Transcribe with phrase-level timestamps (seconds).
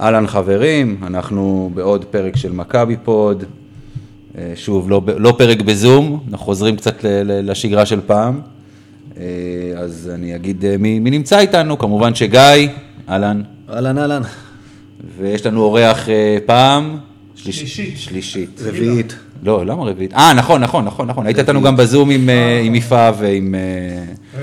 [0.00, 3.44] אהלן חברים, אנחנו בעוד פרק של מכבי פוד.
[4.38, 8.40] אה, שוב, לא, לא פרק בזום, אנחנו חוזרים קצת לשגרה של פעם.
[9.16, 9.22] אה,
[9.76, 12.40] אז אני אגיד אה, מי, מי נמצא איתנו, כמובן שגיא,
[13.08, 13.42] אהלן.
[13.72, 14.22] אהלן אהלן.
[15.18, 16.08] ויש לנו אורח
[16.46, 16.96] פעם.
[17.34, 17.98] שליש- שלישית.
[17.98, 18.60] שלישית.
[18.64, 19.16] רביעית.
[19.42, 20.14] לא, למה רביעית?
[20.14, 21.26] אה, נכון, נכון, נכון, נכון.
[21.26, 22.28] היית איתנו גם בזום עם,
[22.74, 23.54] יפה ועם,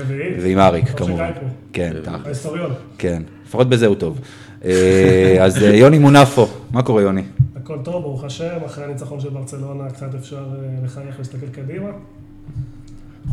[0.00, 0.34] רביעית.
[0.42, 1.30] ועם אריק, כמו כמובן.
[1.72, 2.20] כן, תכל'ס.
[2.24, 2.70] ההיסטוריון.
[2.98, 4.20] כן, לפחות בזה הוא טוב.
[4.64, 7.22] אה, אז אה, יוני מונפו, מה קורה יוני?
[7.56, 11.88] הכל טוב, ברוך השם, אחרי הניצחון של ברצלונה קצת אפשר אה, לחייך ולהסתכל קדימה.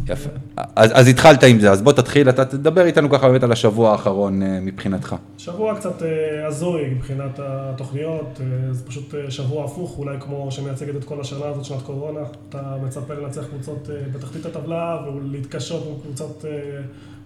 [0.08, 0.30] יפה.
[0.76, 3.92] אז, אז התחלת עם זה, אז בוא תתחיל, אתה תדבר איתנו ככה באמת על השבוע
[3.92, 5.16] האחרון מבחינתך.
[5.38, 6.02] שבוע קצת
[6.48, 11.82] הזוי מבחינת התוכניות, זה פשוט שבוע הפוך, אולי כמו שמייצגת את כל השנה הזאת, שנת
[11.82, 12.20] קורונה.
[12.50, 16.46] אתה מצפה לנצח קבוצות בתחתית הטבלה ולהתקשות עם קבוצות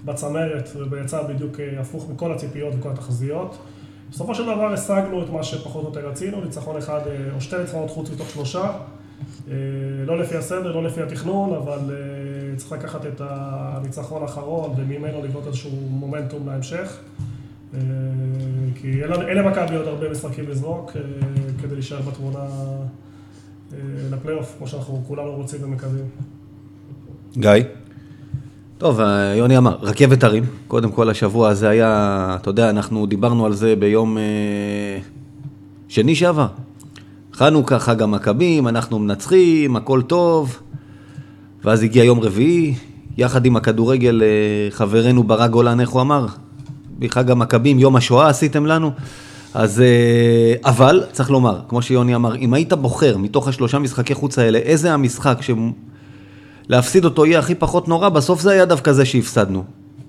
[0.06, 3.58] בצמרת, ויצא בדיוק הפוך מכל הציפיות וכל התחזיות.
[4.12, 7.58] בסופו של דבר השגנו את מה שפחות או יותר רצינו, ניצחון אחד אה, או שתי
[7.58, 8.72] ניצחונות חוץ מתוך שלושה.
[9.52, 9.56] אה,
[10.06, 15.48] לא לפי הסדר, לא לפי התכנון, אבל אה, צריך לקחת את הניצחון האחרון וממנו לבנות
[15.48, 16.98] איזשהו מומנטום להמשך.
[18.76, 20.92] כי אין למכבי עוד הרבה משחקים לזרוק
[21.62, 22.40] כדי להישאר בתמונה
[24.12, 26.06] לפלייאוף, כמו שאנחנו כולנו רוצים ומקווים.
[27.38, 27.79] גיא?
[28.80, 30.44] טוב, אה, יוני אמר, רכבת הרים.
[30.68, 34.24] קודם כל, השבוע הזה היה, אתה יודע, אנחנו דיברנו על זה ביום אה,
[35.88, 36.48] שני שעבר.
[37.34, 40.60] חנוכה, חג המכבים, אנחנו מנצחים, הכל טוב.
[41.64, 42.76] ואז הגיע יום רביעי,
[43.18, 46.26] יחד עם הכדורגל, אה, חברנו ברק גולן, איך הוא אמר?
[47.00, 48.92] בחג המכבים, יום השואה עשיתם לנו.
[49.54, 49.84] אז,
[50.64, 54.94] אבל, צריך לומר, כמו שיוני אמר, אם היית בוחר מתוך השלושה משחקי חוץ האלה, איזה
[54.94, 55.52] המשחק ש...
[56.70, 59.64] להפסיד אותו יהיה הכי פחות נורא, בסוף זה היה דווקא זה שהפסדנו.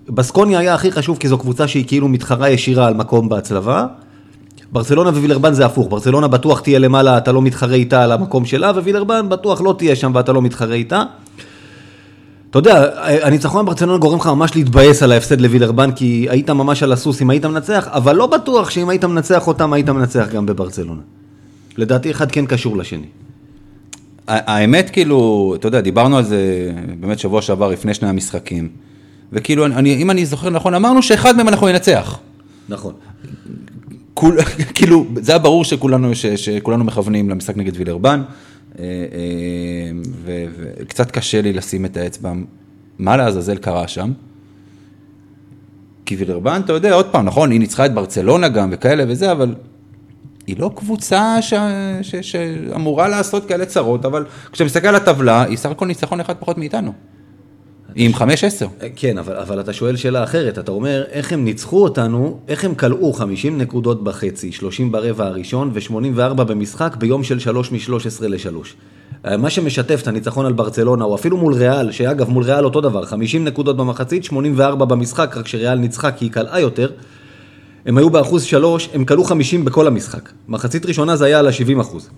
[0.08, 3.86] בסקוניה היה הכי חשוב כי זו קבוצה שהיא כאילו מתחרה ישירה על מקום בהצלבה.
[4.72, 8.70] ברצלונה ווילרבן זה הפוך, ברצלונה בטוח תהיה למעלה, אתה לא מתחרה איתה על המקום שלה,
[8.70, 11.02] ווילרבן בטוח לא תהיה שם ואתה לא מתחרה איתה.
[12.50, 12.90] אתה יודע,
[13.22, 17.30] הניצחון בברצלונה גורם לך ממש להתבאס על ההפסד לווילרבן, כי היית ממש על הסוס אם
[17.30, 21.00] היית מנצח, אבל לא בטוח שאם היית מנצח אותם, היית מנצח גם בברצלונה.
[21.76, 23.06] לדעתי אחד כן קשור לשני.
[24.28, 28.68] האמת, כאילו, אתה יודע, דיברנו על זה באמת שבוע שעבר לפני שני המשחקים,
[29.32, 32.18] וכאילו, אני, אם אני זוכר נכון, אמרנו שאחד מהם אנחנו ננצח.
[32.68, 32.92] נכון.
[34.14, 34.38] כול,
[34.74, 38.22] כאילו, זה היה ברור שכולנו, ש, שכולנו מכוונים למשחק נגד וילרבן,
[38.78, 39.90] אה, אה,
[40.24, 42.32] וקצת קשה לי לשים את האצבע,
[42.98, 44.12] מה לעזאזל קרה שם.
[46.06, 49.54] כי וילרבן, אתה יודע, עוד פעם, נכון, היא ניצחה את ברצלונה גם וכאלה וזה, אבל
[50.50, 51.54] היא לא קבוצה ש...
[52.02, 52.14] ש...
[52.16, 56.58] שאמורה לעשות כאלה צרות, אבל כשאתה מסתכל על הטבלה, היא סך הכל ניצחון אחד פחות
[56.58, 56.92] מאיתנו.
[57.94, 58.18] עם 5-10.
[58.96, 62.74] כן, אבל, אבל אתה שואל שאלה אחרת, אתה אומר, איך הם ניצחו אותנו, איך הם
[62.74, 69.36] כלאו 50 נקודות בחצי, 30 ברבע הראשון ו-84 במשחק ביום של 3 מ-13 ל-3.
[69.38, 73.04] מה שמשתף את הניצחון על ברצלונה, או אפילו מול ריאל, שאגב, מול ריאל אותו דבר,
[73.04, 76.90] 50 נקודות במחצית, 84 במשחק, רק שריאל ניצחה כי היא קלעה יותר.
[77.86, 80.28] הם היו באחוז 3, הם כלו 50 בכל המשחק.
[80.48, 82.10] מחצית ראשונה זה היה על ה-70 אחוז.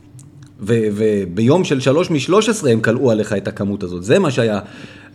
[0.61, 4.61] ו- וביום של 3 מ-13 הם כלאו עליך את הכמות הזאת, זה מה שהיה,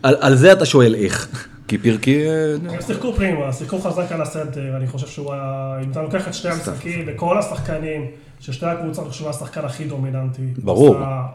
[0.04, 1.48] על, על זה אתה שואל איך.
[1.68, 2.28] כי פירקי...
[2.30, 6.28] אה, הם שיחקו פרימה, שיחקו חזק על הסנטר, אני חושב שהוא היה, אם אתה לוקח
[6.28, 8.06] את שני המשחקים וכל השחקנים,
[8.40, 10.42] ששתי הקבוצות, אני חושב שהוא השחקן הכי דומיננטי.
[10.64, 10.96] ברור.
[10.98, 11.26] אז ה-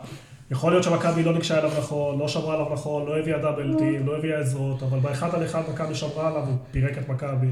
[0.50, 4.16] יכול להיות שמכבי לא ניגשה אליו נכון, לא שמרה עליו נכון, לא הביאה דאבלטים, לא
[4.18, 7.46] הביאה עזרות, אבל באחד על אחד מכבי שמרה עליו, הוא פירק את מכבי.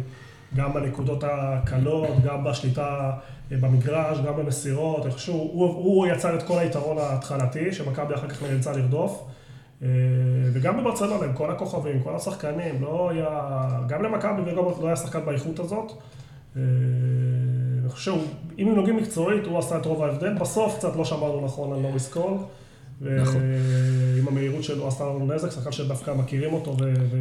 [0.56, 3.11] גם בנקודות הקלות, גם בשליטה
[3.52, 8.43] אה, במגרש, גם במסירות, שהוא הוא, הוא יצר את כל היתרון ההתחלתי, שמכבי אחר כך
[8.43, 9.25] נאלצה לרדוף.
[9.82, 9.88] אה,
[10.52, 13.29] וגם בברצלונה, עם כל הכוכבים, כל השחקנים, לא היה,
[13.88, 15.93] גם למכבי וגם לא היה שחקן באיכות הזאת.
[16.56, 16.62] אה,
[17.81, 18.12] אני חושב
[18.58, 20.35] אם נוגעים מקצועית, הוא עשה את רוב ההבדל.
[20.35, 22.32] בסוף קצת לא שמרנו נכון על נוריס קול.
[23.00, 23.41] נכון.
[24.14, 26.76] ועם המהירות שלו עשה לנו נזק, שחקן שדווקא מכירים אותו.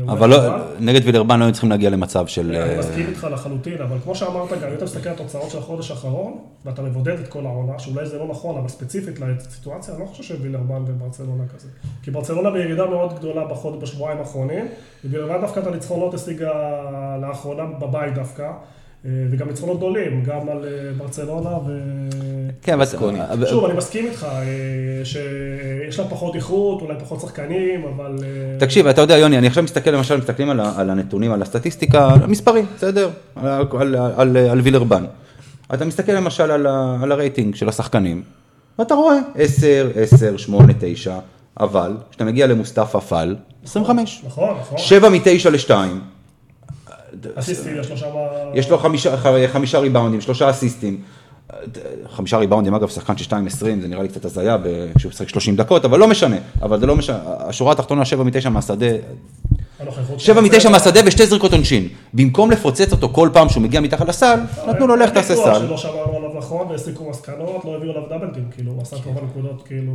[0.07, 0.37] אבל לא.
[0.79, 2.55] נגד וילרבן לא היו צריכים להגיע למצב של...
[2.55, 5.57] אני אה, מסכים איתך לחלוטין, אבל כמו שאמרת גם, אם אתה מסתכל על התוצאות של
[5.57, 10.01] החודש האחרון, ואתה מבודד את כל העונה, שאולי זה לא נכון, אבל ספציפית לסיטואציה, אני
[10.01, 11.67] לא חושב שווילרבן וברצלונה כזה.
[12.03, 13.41] כי ברצלונה בירידה מאוד גדולה
[13.81, 14.67] בשבועיים האחרונים,
[15.05, 16.51] ווילרבן דווקא את הניצחונות השיגה
[17.21, 18.51] לאחרונה בבית דווקא,
[19.05, 21.79] וגם ניצחונות גדולים, גם על אה, ברצלונה ו...
[22.61, 23.47] כן, אבל...
[23.47, 28.15] שוב, אני מסכים איתך, אה, שיש לה פחות איכות, אולי פחות שחקנים, אבל...
[28.23, 32.23] אה, תקשיב, אתה יודע, יוני, אני עכשיו מסתכל, למשל, מסתכלים על, הנתונים, על הסטטיסטיקה, על
[32.23, 33.09] המספרים, בסדר?
[33.35, 35.05] על, על, על, על וילרבן.
[35.73, 38.23] אתה מסתכל למשל על, ה, על הרייטינג של השחקנים,
[38.79, 41.19] ואתה רואה 10, 10, 8, 9,
[41.59, 44.21] אבל כשאתה מגיע למוסטפא פאל, 25.
[44.25, 44.77] נכון, נכון.
[44.77, 45.71] 7 מ-9 ל-2,
[47.35, 48.05] אסיסטים, יש לו שם...
[48.53, 49.15] יש לו חמישה,
[49.47, 51.01] חמישה ריבאונדים, שלושה אסיסטים.
[52.09, 54.57] חמישה ריבאונדים, אגב, שחקן של 2.20, זה נראה לי קצת הזיה
[54.97, 58.49] כשהוא משחק 30 דקות, אבל לא משנה, אבל זה לא משנה, השורה התחתונה, 7 מ-9
[58.49, 58.85] מהשדה,
[59.79, 61.87] הנוכחות 7 של- מ-9 מהשדה ושתי זריקות עונשין.
[62.13, 65.59] במקום לפוצץ אותו כל פעם שהוא מגיע מתחת לסל, נתנו לו לך תעשה סל.
[65.59, 69.21] שלא שמרנו עליו נכון, והסיקו מסקנות, לא הביאו עליו double team, כאילו, הוא עשה כמובן
[69.25, 69.91] נקודות, כאילו,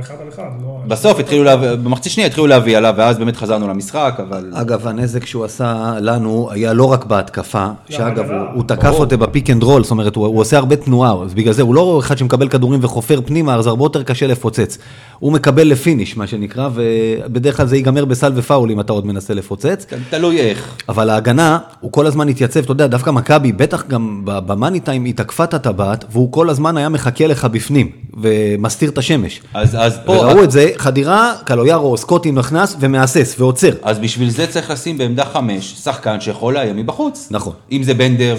[0.00, 0.80] אחד על אחד, לא...
[0.88, 4.50] בסוף התחילו להביא, במחצית שנייה התחילו להביא עליו, ואז באמת חזרנו למשחק, אבל...
[4.54, 8.40] אגב, הנזק שהוא עשה לנו היה לא רק בהתקפה, שאגב, בהגנה.
[8.40, 11.34] הוא, הוא תקף אותה בפיק אנד רול, זאת אומרת, הוא, הוא עושה הרבה תנועה, אז
[11.34, 14.78] בגלל זה הוא לא אחד שמקבל כדורים וחופר פנימה, אז הרבה יותר קשה לפוצץ.
[15.18, 19.34] הוא מקבל לפיניש, מה שנקרא, ובדרך כלל זה ייגמר בסל ופאול אם אתה עוד מנסה
[19.34, 19.86] לפוצץ.
[20.10, 20.74] תלוי איך.
[20.88, 25.04] אבל ההגנה, הוא כל הזמן התייצב, אתה יודע, דווקא מכבי, בטח גם ב- במאני טיים,
[25.04, 27.90] היא תקפה את הטבעת, והוא כל הזמן היה מחכה לך בפנים,
[28.20, 29.40] ומסתיר את השמש.
[29.54, 30.12] אז, אז פה...
[30.12, 33.70] וראו את זה, חדירה, קלויארו, סקוטי נכנס ומהסס ועוצר.
[33.82, 37.28] אז בשביל זה צריך לשים בעמדה חמש, שחקן שיכול לאיים מבחוץ.
[37.30, 37.52] נכון.
[37.72, 38.36] אם זה בנדר,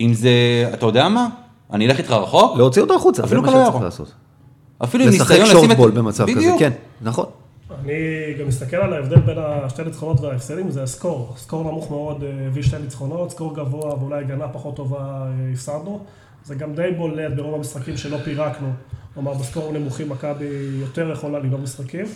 [0.00, 0.30] אם זה,
[0.74, 1.26] אתה יודע מה?
[1.72, 3.80] אני אלך איתך רחוק, להוציא אותו החוצה, אפילו קלויארו.
[4.84, 5.76] אפילו עם לשחק ניסיון לשים את...
[5.76, 6.54] שורטבול במצב כזה.
[6.58, 6.72] כן,
[7.02, 7.26] נכון.
[7.84, 7.94] אני
[8.40, 11.34] גם מסתכל על ההבדל בין השתי ניצחונות וההפסדים, זה הסקור.
[11.36, 16.00] סקור נמוך מאוד אה, הביא שתי ניצחונות, סקור גבוה ואולי הגנה פחות טובה אה, הפסדנו.
[16.44, 18.68] זה גם די בולט ברוב המשחקים שלא פירקנו.
[19.14, 20.44] כלומר, בסקור נמוכים מכבי
[20.80, 22.06] יותר יכולה לגנוב משחקים.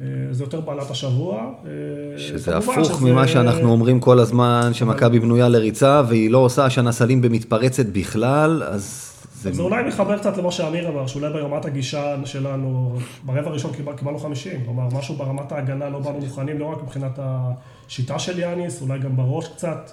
[0.00, 1.36] אה, זה יותר בעלת השבוע.
[1.66, 6.64] אה, שזה הפוך שזה- ממה שאנחנו אומרים כל הזמן, שמכבי בנויה לריצה, והיא לא עושה
[6.64, 9.52] השנה סלים במתפרצת בכלל, אז זה...
[9.52, 14.18] זה אולי מתחבר קצת למה שאמיר אמר, שאולי ברמת הגישה שלנו, ברבע הראשון קיבל- קיבלנו
[14.18, 18.98] 50, כלומר משהו ברמת ההגנה לא באנו מוכנים, לא רק מבחינת השיטה של יאניס, אולי
[18.98, 19.90] גם בראש קצת,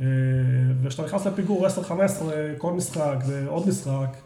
[0.00, 0.06] אה,
[0.82, 1.70] וכשאתה נכנס לפיגור 10-15
[2.58, 4.16] כל משחק ועוד משחק,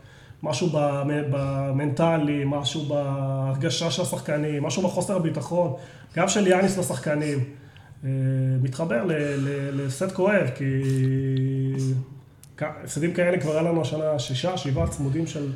[0.42, 5.72] משהו במ- במנטלי, משהו בהרגשה של השחקנים, משהו בחוסר הביטחון,
[6.16, 7.38] גם של יאניס לשחקנים,
[8.04, 8.10] אה,
[8.62, 10.64] מתחבר ל- ל- לסט כואב, כי
[12.60, 15.46] הפסדים כאלה כבר היה לנו השנה שישה, שבעה צמודים של...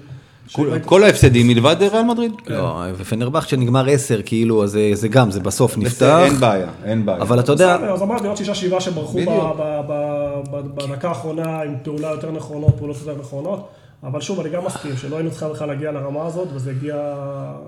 [0.87, 2.33] כל- ההפסדים מלבד ריאל מדריד.
[2.47, 6.21] לא, ופנרבכט שנגמר 10, כאילו, אז זה- זה גם, זה בסוף נפתח.
[6.25, 7.23] אין בעיה, אין בעיה.
[7.23, 9.35] אבל אתה יודע, בסדר, אז אמרתי עוד שישה, שבעה שברחו ב- בדיוק.
[9.59, 13.69] ב- ב- ב- בדקה האחרונה עם פעולה יותר נכונות, פעולות יותר נכונות.
[14.03, 16.97] אבל שוב, אני גם מסכים שלא היינו צריכים בכלל להגיע לרמה הזאת, וזה הגיע...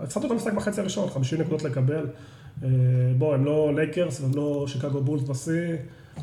[0.03, 2.07] הפסדנו את המשחק בחצי הראשון, 50 נקודות לקבל.
[2.63, 2.69] אה,
[3.19, 5.77] בוא, הם לא לייקרס, הם לא שיקגו בולס בשיא.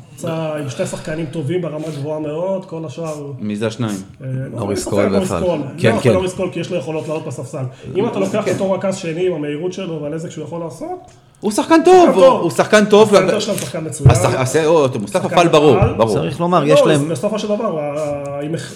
[0.08, 3.32] קבוצה עם שתי שחקנים טובים ברמה גבוהה מאוד, כל השאר...
[3.38, 3.96] מי זה השניים?
[4.22, 5.26] אה, לא, נוריס קול.
[5.26, 5.60] קול.
[5.78, 6.12] כן, לא, כן.
[6.12, 7.64] נוריס קול, כי יש לו יכולות לעלות בספסל.
[7.94, 11.10] אם אתה לוקח אותו רכז שני עם המהירות שלו והנזק שהוא יכול לעשות,
[11.40, 13.14] הוא שחקן טוב, הוא- שחקן טוב.
[13.14, 14.10] הסנטר שלהם שחקן מצוין.
[14.10, 15.76] הס- או, מוסטפא שחקן פל ברור.
[15.96, 16.14] ברור.
[16.14, 17.08] צריך לומר, לא, יש להם...
[17.08, 17.78] בסופו של דבר,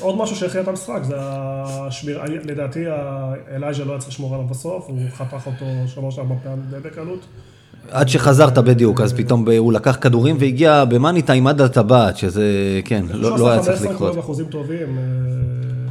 [0.00, 2.20] עוד משהו שהכריע את המשחק, זה השמיר...
[2.44, 6.60] לדעתי, ה- אלייז'ה לא היה צריך לשמור עליו בסוף, הוא חתך אותו שלוש ארבע פעמים
[6.70, 7.19] די בקלות.
[7.91, 12.44] עד שחזרת בדיוק, אז פתאום הוא לקח כדורים והגיע במאני טיים עד הטבעת, שזה,
[12.84, 14.19] כן, לא לא היה צריך 15 לקרות.
[14.19, 15.03] אחוזים טובים, אה,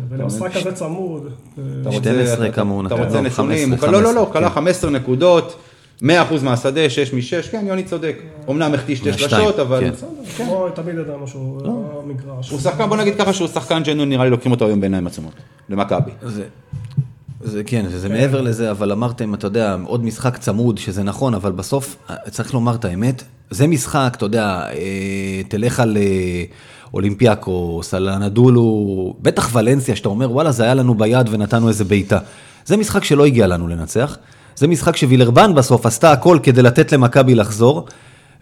[0.10, 1.24] ולמשחק כזה צמוד.
[1.26, 2.96] אה, אתה רוצה- 12 אתה- כמה הוא אתה?
[2.96, 3.58] רוצה לא, נתונים?
[3.70, 4.56] 15, הוא- לא, לא, לא, הוא 15, כלה כן.
[4.56, 5.56] 15 נקודות,
[6.02, 6.06] 100%
[6.44, 8.18] מהשדה, 6 מ-6, כן, יוני צודק.
[8.50, 9.80] אמנם החטיא שתי שלשות, אבל...
[9.80, 9.92] כן.
[9.92, 10.08] בסדר,
[10.38, 12.50] כמו תמיד ידענו שהוא לא מגרש.
[12.50, 15.34] הוא שחקן, בוא נגיד ככה שהוא שחקן ג'נואין, נראה לי לוקחים אותו היום בעיניים עצומות.
[15.70, 16.12] למכבי.
[16.22, 16.44] זה,
[17.42, 21.52] זה כן, זה מעבר לזה, אבל אמרתם, אתה יודע, עוד משחק צמוד, שזה נכון, אבל
[21.52, 26.44] בסוף, אה, צריך לומר את האמת, זה משחק, אתה יודע, אה, תלך על אה,
[26.94, 32.20] אולימפיאקוס, על הנדולו, בטח ולנסיה, שאתה אומר, וואלה, זה היה לנו ביד ונתנו איזה בעיטה.
[32.66, 34.18] זה משחק שלא הגיע לנו לנצח,
[34.56, 37.86] זה משחק שווילרבן בסוף עשתה הכל כדי לתת למכבי לחזור.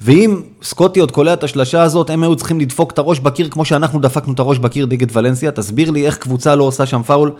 [0.01, 3.65] ואם סקוטי עוד קולע את השלשה הזאת, הם היו צריכים לדפוק את הראש בקיר כמו
[3.65, 5.51] שאנחנו דפקנו את הראש בקיר נגד ולנסיה.
[5.51, 7.31] תסביר לי איך קבוצה לא עושה שם פאול.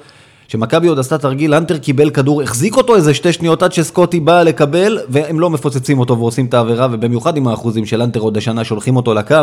[0.48, 4.44] שמכבי עוד עשתה תרגיל, אנטר קיבל כדור, החזיק אותו איזה שתי שניות עד שסקוטי בא
[4.44, 8.64] לקבל, והם לא מפוצצים אותו ועושים את העבירה, ובמיוחד עם האחוזים של אנטר עוד השנה
[8.64, 9.36] שולחים אותו לקו.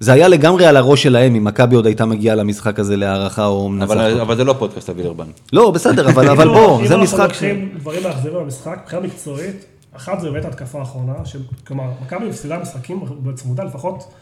[0.00, 3.68] זה היה לגמרי על הראש שלהם, אם מכבי עוד הייתה מגיעה למשחק הזה להערכה או
[3.68, 3.90] מנצחת.
[3.96, 5.26] אבל אבל זה לא פודקאסט אבילרבן.
[5.52, 7.42] לא, בסדר, אבל, אבל בוא, אם זה אנחנו משחק ש...
[7.42, 9.64] לוקחים דברים מאכזבים במשחק, מבחינה מקצועית,
[9.96, 14.12] אחת זה באמת התקפה האחרונה, של- כלומר, מכבי מפסידה משחקים בצמודה לפחות,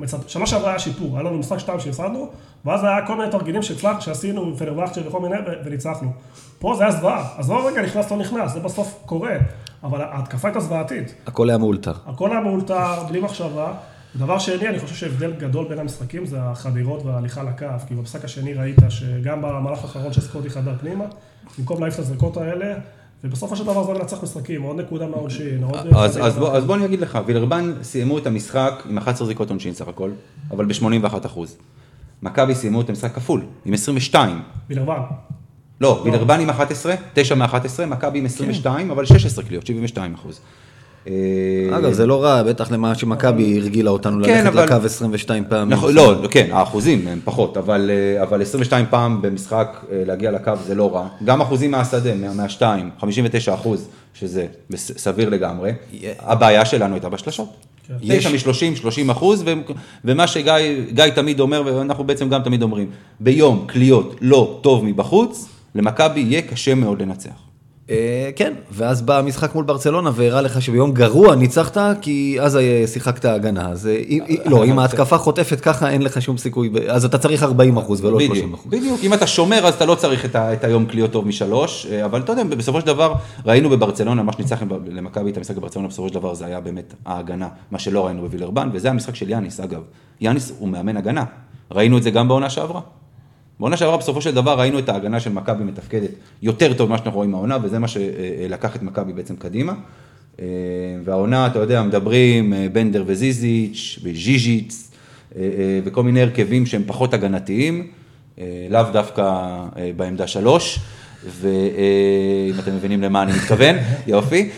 [0.00, 2.28] מצד- שנה שעברה היה שיפור, היה לנו משחק שתיים שהפסדנו,
[2.64, 6.08] ואז היה כל מיני תרגילים שהצלח- שעשינו עם פנרבכצ'ה וכל מיני, ו- וניצחנו.
[6.58, 9.30] פה זה היה זוועה, אז לא רגע נכנס לא נכנס, זה בסוף קורה,
[9.84, 11.14] אבל ההתקפה הייתה זוועתית.
[11.26, 11.92] הכל היה מאולתר.
[12.06, 13.72] הכל היה מאולתר, בלי מחשבה.
[14.18, 18.54] דבר שני, אני חושב שהבדל גדול בין המשחקים זה החדירות וההליכה לכף, כי במשחק השני
[18.54, 21.04] ראית שגם במהלך האחרון שסקוטי חדר פנימה,
[21.58, 22.74] במקום להעיף את הזריקות האלה,
[23.24, 25.76] ובסופו של דבר זה לנצח משחקים, עוד נקודה מהעונשין, עוד...
[25.96, 29.50] אז, אז, בוא, אז בוא אני אגיד לך, וילרבן סיימו את המשחק עם 11 זריקות
[29.50, 30.10] עונשין סך הכל,
[30.50, 31.56] אבל ב-81 אחוז.
[32.22, 34.42] מכבי סיימו את המשחק כפול, עם 22.
[34.68, 35.00] בלבן.
[35.80, 40.40] לא, וילרבן עם 11, 9 מ-11, מכבי עם 22, אבל 16 קליעות, 72 אחוז.
[41.08, 41.12] אה,
[41.78, 45.68] אגב, זה לא רע, בטח למה שמכבי הרגילה אותנו כן, ללכת אבל- לקו 22 פעמים.
[45.72, 50.52] נכון, לא, כן, האחוזים הם פחות, אבל, אה, אבל 22 פעם במשחק אה, להגיע לקו
[50.66, 51.08] זה לא רע.
[51.24, 54.46] גם אחוזים מהשדה, מה- מהשתיים, 59 אחוז, שזה
[54.76, 55.72] סביר לגמרי.
[56.18, 57.48] הבעיה שלנו הייתה בשלשות.
[57.88, 57.94] כן.
[58.02, 59.44] יש שם 30, 30 אחוז,
[60.04, 60.52] ומה שגיא
[60.92, 62.86] גיא תמיד אומר, ואנחנו בעצם גם תמיד אומרים,
[63.20, 67.45] ביום קליעות לא טוב מבחוץ, למכבי יהיה קשה מאוד לנצח.
[67.90, 72.84] אה, כן, ואז בא המשחק מול ברצלונה והראה לך שביום גרוע ניצחת, כי אז אה,
[72.86, 73.68] שיחקת הגנה.
[73.68, 77.76] אז אה, לא, אם ההתקפה חוטפת ככה, אין לך שום סיכוי, אז אתה צריך 40
[77.76, 78.72] אחוז ולא 30 בדיוק, אחוז.
[78.72, 82.32] בדיוק, אם אתה שומר אז אתה לא צריך את, היום קליעות טוב משלוש, אבל אתה
[82.32, 83.12] יודע, בסופו של דבר
[83.46, 87.48] ראינו בברצלונה, מה שניצח למכבי את המשחק בברצלונה, בסופו של דבר זה היה באמת ההגנה,
[87.70, 89.80] מה שלא ראינו בווילרבן, וזה המשחק של יאניס אגב.
[90.20, 91.24] יאניס הוא מאמן הגנה,
[91.70, 92.80] ראינו את זה גם בעונה שעברה.
[93.60, 96.10] בעונה שעברה בסופו של דבר ראינו את ההגנה של מכבי מתפקדת
[96.42, 99.74] יותר טוב ממה שאנחנו רואים העונה, וזה מה שלקח את מכבי בעצם קדימה.
[100.40, 100.46] אה,
[101.04, 104.90] והעונה, אתה יודע, מדברים, אה, בנדר וזיזיץ' וז'יז'יץ,
[105.36, 105.42] אה,
[105.84, 107.86] וכל מיני הרכבים שהם פחות הגנתיים,
[108.70, 109.44] לאו דווקא
[109.96, 110.78] בעמדה שלוש.
[111.40, 114.48] ואם אתם מבינים למה אני מתכוון, יופי.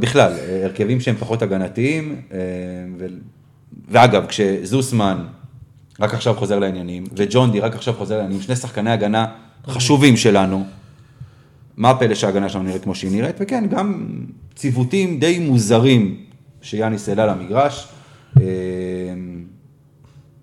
[0.00, 0.32] בכלל,
[0.64, 2.16] הרכבים שהם פחות הגנתיים,
[2.98, 3.06] ו-
[3.88, 5.24] ואגב, כשזוסמן
[6.00, 9.26] רק עכשיו חוזר לעניינים, וג'ונדי רק עכשיו חוזר לעניינים, שני שחקני הגנה
[9.66, 10.64] חשובים שלנו,
[11.76, 14.08] מה הפלא שההגנה שלנו נראית כמו שהיא נראית, וכן, גם
[14.54, 16.16] ציוותים די מוזרים
[16.62, 17.88] שיאניס העלה למגרש.
[18.40, 18.44] אה,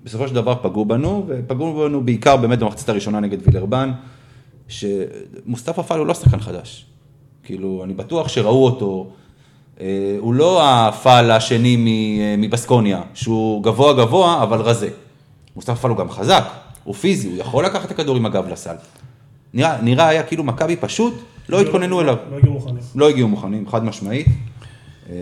[0.04, 3.92] בסופו של דבר פגעו בנו, ופגעו בנו בעיקר באמת במחצית הראשונה נגד וילרבן,
[4.68, 6.86] שמוסטפא פאל הוא לא שחקן חדש.
[7.44, 9.12] כאילו, אני בטוח שראו אותו,
[9.82, 14.90] אה, הוא לא הפאל השני אה, מבסקוניה, שהוא גבוה גבוה, אבל רזה.
[15.56, 16.44] מוסטפא פאל הוא גם חזק,
[16.84, 18.76] הוא פיזי, הוא יכול לקחת את הכדור עם הגב לסל.
[19.54, 21.14] נראה, נראה היה כאילו מכבי פשוט
[21.50, 22.18] לא התכוננו אליו.
[22.32, 22.84] לא הגיעו מוכנים.
[22.96, 24.28] לא הגיעו מוכנים, חד משמעית.
[25.10, 25.16] אה,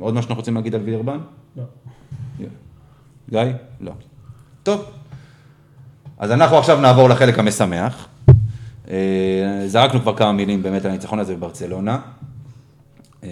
[0.00, 1.18] עוד מה שאנחנו רוצים להגיד על וילרבן?
[1.56, 1.64] לא.
[3.30, 3.40] גיא?
[3.80, 3.92] לא.
[4.62, 4.84] טוב.
[6.18, 8.08] אז אנחנו עכשיו נעבור לחלק המשמח.
[8.90, 11.98] אה, זרקנו כבר כמה מילים באמת על הניצחון הזה בברצלונה.
[13.24, 13.28] אה,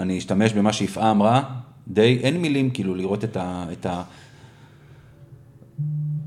[0.00, 1.42] אני אשתמש במה שיפעה אמרה,
[1.88, 3.64] די אין מילים כאילו לראות את ה...
[3.72, 4.02] את ה...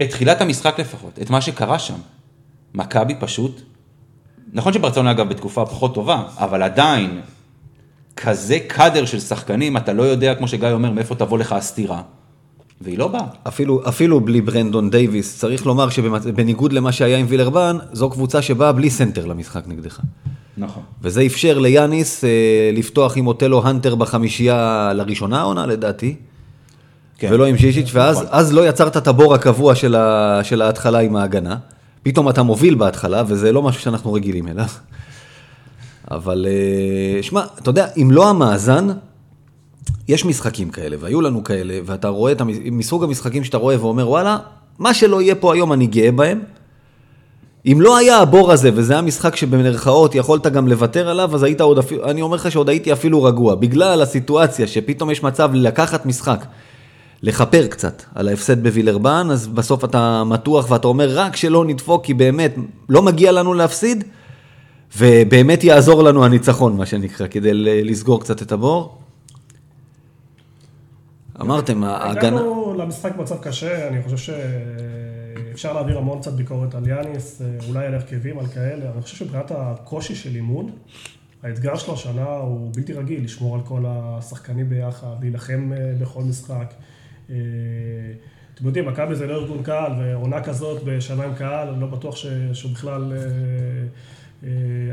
[0.02, 1.98] את תחילת המשחק לפחות, את מה שקרה שם.
[2.74, 3.62] מכבי פשוט,
[4.54, 7.22] נכון שברצלונה אגב בתקופה פחות טובה, אבל עדיין,
[8.16, 12.02] כזה קאדר של שחקנים, אתה לא יודע, כמו שגיא אומר, מאיפה תבוא לך הסטירה.
[12.82, 13.26] והיא לא באה.
[13.48, 18.72] אפילו, אפילו בלי ברנדון דייוויס, צריך לומר שבניגוד למה שהיה עם וילרבן, זו קבוצה שבאה
[18.72, 20.00] בלי סנטר למשחק נגדך.
[20.58, 20.84] נכון.
[21.02, 22.30] וזה אפשר ליאניס אה,
[22.74, 26.16] לפתוח עם אוטלו הנטר בחמישייה לראשונה העונה לדעתי,
[27.18, 27.30] כן.
[27.32, 28.28] ולא עם ז'יז'יץ', ואז נכון.
[28.32, 31.58] אז לא יצרת את הבור הקבוע של, ה, של ההתחלה עם ההגנה.
[32.04, 34.66] פתאום אתה מוביל בהתחלה, וזה לא משהו שאנחנו רגילים אליו.
[36.12, 38.88] אבל אה, שמע, אתה יודע, אם לא המאזן,
[40.08, 44.10] יש משחקים כאלה, והיו לנו כאלה, ואתה רואה את המס- מסוג המשחקים שאתה רואה ואומר,
[44.10, 44.38] וואלה,
[44.80, 46.40] מה שלא יהיה פה היום אני גאה בהם.
[47.72, 51.62] אם לא היה הבור הזה, וזה היה משחק שבמרכאות יכולת גם לוותר עליו, אז היית
[51.62, 53.56] עוד אפילו, אני אומר לך שעוד הייתי אפילו רגוע.
[53.56, 56.46] בגלל הסיטואציה שפתאום יש מצב לקחת משחק,
[57.22, 62.14] לכפר קצת על ההפסד בווילרבן, אז בסוף אתה מתוח ואתה אומר, רק שלא נדפוק, כי
[62.14, 62.56] באמת
[62.90, 64.04] לא מגיע לנו להפסיד,
[64.98, 67.54] ובאמת יעזור לנו הניצחון, מה שנקרא, כדי
[67.84, 68.98] לסגור קצת את הבור.
[71.42, 72.12] אמרתם, ההגנה...
[72.12, 74.18] הגענו למשחק במצב קשה, אני חושב
[75.56, 78.92] שאפשר להעביר המון קצת ביקורת על יאניס, אה, אולי על הרכבים, על כאלה.
[78.94, 80.72] אני חושב שמבחינת הקושי של אימון,
[81.44, 86.74] האתגר שלו השנה הוא בלתי רגיל, לשמור על כל השחקנים ביחד, להילחם אה, בכל משחק.
[87.30, 87.36] אה,
[88.54, 92.16] אתם יודעים, מכבי זה לא ארגון קהל, ועונה כזאת בשנה עם קהל, אני לא בטוח
[92.54, 93.14] שהוא בכלל...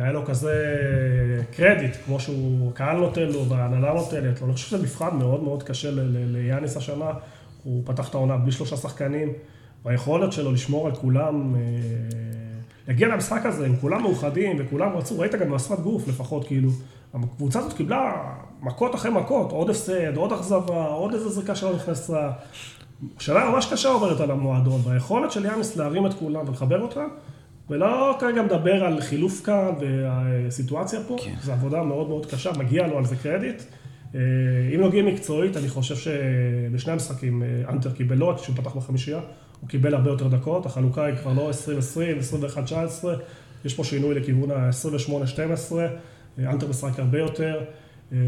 [0.01, 0.55] היה לו כזה
[1.57, 4.47] קרדיט, כמו שהוא, קהל נותן לו וההנהלה נותנת לו.
[4.47, 7.11] אני חושב שזה מבחן מאוד מאוד קשה ליאניס השנה.
[7.65, 9.33] הוא פתח את העונה בלי שלושה שחקנים,
[9.85, 11.61] והיכולת שלו לשמור על כולם, אה,
[12.89, 16.71] להגיע למשחק הזה, עם כולם מאוחדים וכולם רצו, ראית גם מהשפת גוף לפחות, כאילו.
[17.15, 18.13] הקבוצה הזאת קיבלה
[18.63, 22.31] מכות אחרי מכות, עוד הפסד, עוד אכזבה, עוד איזה זריקה שלא נכנסה.
[23.19, 27.09] שנה ממש קשה עוברת על המועדון, והיכולת של יאניס להרים את כולם ולחבר אותם,
[27.71, 31.35] ולא כרגע מדבר על חילוף כאן והסיטואציה פה, כן.
[31.43, 33.63] זו עבודה מאוד מאוד קשה, מגיע לו על זה קרדיט.
[34.15, 34.21] אה,
[34.75, 39.21] אם נוגעים מקצועית, אני חושב שבשני המשחקים אה, אנטר קיבל לא רק כשהוא פתח בחמישייה,
[39.61, 42.67] הוא קיבל הרבה יותר דקות, החלוקה היא כבר לא 20-20,
[43.03, 43.07] 21-19,
[43.65, 45.75] יש פה שינוי לכיוון ה-28-12,
[46.39, 47.61] אנטר משחק הרבה יותר.
[48.13, 48.19] אה,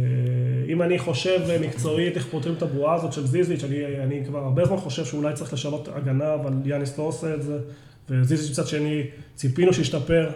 [0.68, 4.64] אם אני חושב מקצועית איך פותרים את הבועה הזאת של זיזיץ', אני, אני כבר הרבה
[4.64, 7.58] זמן חושב שאולי צריך לשנות הגנה, אבל יאניס לא עושה את זה.
[8.08, 9.02] וזיזיץ' מצד שני,
[9.34, 10.30] ציפינו שישתפר,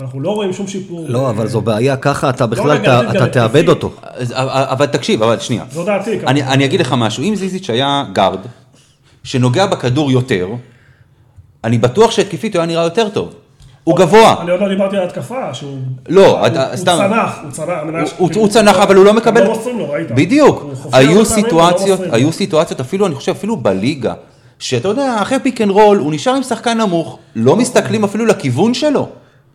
[0.00, 1.04] ואנחנו לא רואים שום שיפור.
[1.08, 3.26] לא, אבל זו בעיה, ככה אתה בכלל, רגע, אתה-.
[3.26, 3.90] תאבד אותו.
[4.36, 5.64] אבל- תקשיב, אבל שנייה.
[5.72, 6.18] זו דעתי.
[6.26, 8.38] אני, אני אגיד לך משהו, אם זיזיץ' היה גארד,
[9.24, 10.48] שנוגע בכדור יותר,
[11.64, 13.28] אני בטוח שהתקפית הוא היה נראה יותר טוב.
[13.84, 14.34] הוא גבוה.
[14.42, 15.78] אני עוד לא דיברתי על התקפה, שהוא...
[16.08, 16.98] לא, אתה- הוא סתם.
[17.08, 17.66] צנח, הוא צנח.
[18.18, 19.42] הוא, כאילו, הוא צנח, אבל הוא לא מקבל...
[19.44, 20.10] לא מוסרים לו, ראית?
[20.10, 20.64] בדיוק.
[20.92, 22.00] היו ולא סיטואציות.
[22.12, 24.14] היו סיטואציות, אפילו, אני חושב, אפילו בליגה,
[24.58, 28.74] שאתה יודע, אחרי פיק אנד רול, הוא נשאר עם שחקן נמוך, לא מסתכלים אפילו לכיוון
[28.74, 29.08] שלו.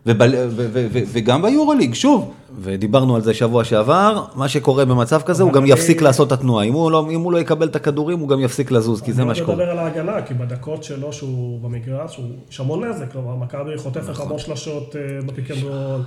[0.06, 2.32] ובל- ו- ו- ו- וגם ביורוליג, שוב,
[2.62, 6.32] ודיברנו על זה שבוע שעבר, מה שקורה במצב כזה, הוא גם אני- יפסיק לעשות את
[6.32, 6.66] התנועה.
[6.66, 9.22] אם הוא לא- אם הוא לא יקבל את הכדורים, הוא גם יפסיק לזוז, כי זה
[9.22, 9.56] אני מה עוד שקורה.
[9.58, 12.20] מדבר על ההגנה, כי בדקות שלו שהוא במגרש,
[12.52, 14.26] יש המון נזק, כלומר, מכבי חוטפת נכון.
[14.26, 16.02] המון שלשות אה, בפיק אנד רול,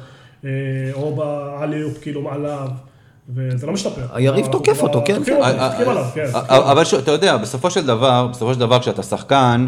[0.45, 0.51] אה,
[0.95, 2.69] או באליופ, כאילו מעליו,
[3.35, 4.03] וזה לא משתפר.
[4.13, 5.59] היריב תוקף אותו, כן, תוקפים כן.
[5.69, 6.27] תוקפים עליו, כן.
[6.35, 9.67] אה, אה, אבל אתה יודע, בסופו של דבר, בסופו של דבר, כשאתה שחקן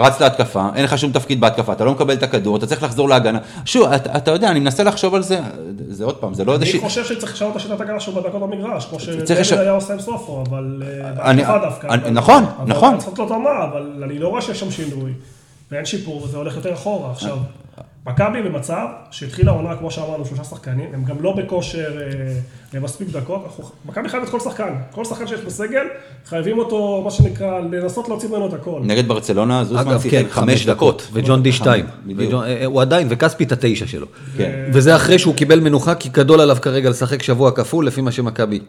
[0.00, 3.08] שרץ להתקפה, אין לך שום תפקיד בהתקפה, אתה לא מקבל את הכדור, אתה צריך לחזור
[3.08, 3.38] להגנה.
[3.64, 5.40] שוב, אתה, אתה יודע, אני מנסה לחשוב על זה,
[5.88, 6.76] זה עוד פעם, זה לא איזה אני ש...
[6.76, 9.24] חושב שצריך לשנות את השיטת הגנה שלו בדקות במגרש, כמו שדניאל
[9.58, 11.86] היה עושה עם סופו, אבל אה, אני- בהתקפה דווקא.
[11.86, 12.94] אני- אבל- נכון, אבל נכון.
[13.64, 15.12] אבל אני לא רואה שיש שם שינוי,
[15.70, 17.10] ואין שיפור, וזה הולך יותר אחורה.
[17.12, 17.36] עכשיו,
[18.06, 18.76] מכבי במצב
[19.10, 22.06] שהתחילה העונה, כמו שאמרנו, שלושה שחקנים, הם גם לא בכושר אה,
[22.74, 25.82] למספיק דקות, אנחנו- מכבי חייבת כל שחקן, כל שחקן שיש בסגל,
[26.26, 28.80] חייבים אותו, מה שנקרא, לנסות להוציא ממנו את הכל.
[28.84, 31.08] נגד ברצלונה, זוסמן אגב, שיחק כן, חמש דקות.
[31.12, 31.84] וג'ון די שתיים.
[32.16, 34.06] וג'ון- אה, הוא עדיין, וכספי את התשע שלו.
[34.36, 34.70] כן.
[34.72, 38.60] וזה אחרי שהוא קיבל מנוחה, כי גדול עליו כרגע לשחק שבוע כפול, לפי מה שמכבי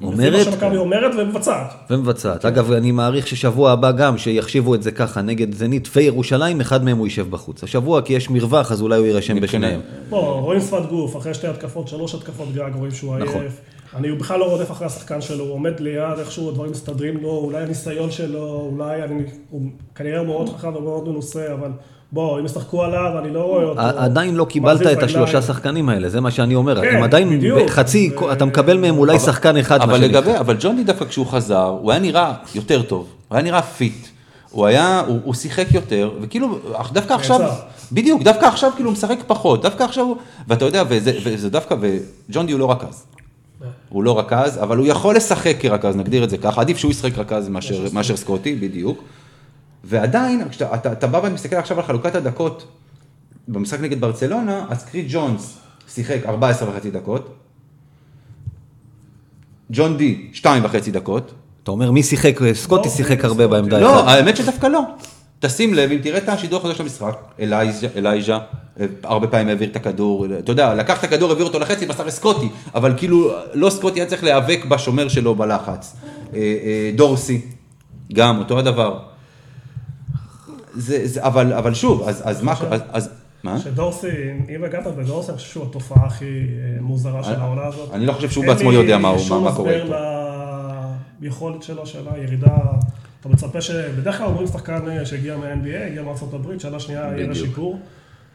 [0.00, 1.74] לפי מה אומרת שמכבי אומרת ומבצעת.
[1.90, 2.44] ומבצעת.
[2.44, 6.98] אגב, אני מעריך ששבוע הבא גם, שיחשיבו את זה ככה, נגד זנית וירושלים, אחד מהם
[6.98, 7.64] הוא יישב בחוץ.
[7.64, 9.80] השבוע, כי יש מרווח, אז אולי הוא יירשם בשניהם.
[10.10, 13.28] בוא, רואים שפת גוף, אחרי שתי התקפות, שלוש התקפות גג, רואים שהוא עייף.
[13.28, 13.42] נכון.
[13.94, 17.62] אני בכלל לא רודף אחרי השחקן שלו, הוא עומד ליד, איכשהו הדברים מסתדרים לו, אולי
[17.62, 19.62] הניסיון שלו, אולי אני, הוא
[19.94, 21.70] כנראה מאוד חכם ומאוד מנוסה, אבל
[22.12, 23.80] בוא, אם ישחקו עליו, אני לא רואה אותו.
[23.80, 25.42] עדיין לא קיבלת את השלושה.
[25.42, 26.80] שחקנים האלה, זה מה שאני אומר.
[26.80, 30.00] כן, הם עדיין ו- אתה מקבל מהם אולי שחקן אחד, אבל.
[30.00, 33.62] לגבי, אבל ג'ון די דווקא כשהוא חזר, הוא היה נראה יותר טוב, הוא היה נראה
[33.62, 34.06] fit.
[34.50, 36.58] הוא היה, הוא, הוא שיחק יותר, וכאילו,
[36.92, 37.40] דווקא עכשיו,
[37.92, 40.16] בדיוק, דווקא עכשיו כאילו הוא משחק פחות, דווקא עכשיו, הוא-
[40.48, 43.04] ואתה יודע, וזה, וזה דווקא, וג'ון די הוא לא רכז.
[43.88, 47.18] הוא לא רכז, אבל הוא יכול לשחק כרכז, נגדיר את זה ככה, עדיף שהוא ישחק
[47.18, 49.02] רכז מאשר, מאשר סקוטי, בדיוק.
[49.84, 52.66] ועדיין, כשאתה אתה, אתה בא ומסתכל עכשיו על חלוקת הדקות
[53.48, 57.34] במשחק נגד ברצלונה, אז קריט ג'ונס שיחק 14 וחצי דקות,
[59.70, 61.32] ג'ון די, שתיים וחצי דקות.
[61.62, 62.38] אתה אומר, מי שיחק?
[62.52, 63.24] סקוטי לא, שיחק.
[63.24, 64.08] הרבה בעמדה לא, אחת.
[64.08, 64.80] האמת שדווקא לא.
[65.40, 68.38] תשים לב, אם תראה את השידור החדש של המשחק, אלייז'ה, אלייז'ה,
[68.80, 72.06] אה, הרבה פעמים העביר את הכדור, אתה יודע, לקח את הכדור, העביר אותו לחצי, מסר
[72.06, 75.96] לסקוטי, אבל כאילו, לא סקוטי היה צריך להיאבק בשומר שלו בלחץ.
[76.34, 77.40] אה, אה, דורסי,
[78.12, 78.98] גם, אותו הדבר.
[80.74, 83.10] זה, זה, אבל, אבל שוב, אז, אז מה, אז, אז,
[83.42, 83.58] מה?
[83.58, 84.06] שדורסי,
[84.56, 87.90] אם הגעת בדורסי, אני חושב שהוא התופעה הכי אה, מוזרה של העונה הזאת.
[87.92, 89.96] אני לא חושב שהוא אין בעצמו לי יודע מה הוא- שום מה- קורה הסבר
[91.20, 92.56] ליכולת שלו, של הירידה.
[93.20, 93.70] אתה מצפה ש...
[93.70, 96.02] בדרך כלל אומרים שחקן אה, שהגיע מה-NBA, הגיע
[96.34, 97.46] הברית, שנה שנייה יהיה בדיוק.
[97.46, 97.72] שיפור.
[97.74, 97.80] אני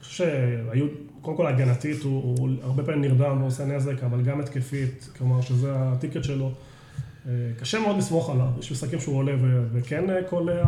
[0.07, 0.85] חושב שהיו,
[1.21, 5.71] קודם כל הגנתית, הוא, הוא הרבה פעמים נרדם ועושה נזק, אבל גם התקפית, כלומר שזה
[5.75, 6.51] הטיקט שלו.
[7.27, 9.31] אה, קשה מאוד לסמוך עליו, יש משחקים שהוא עולה
[9.73, 10.65] וכן קולע,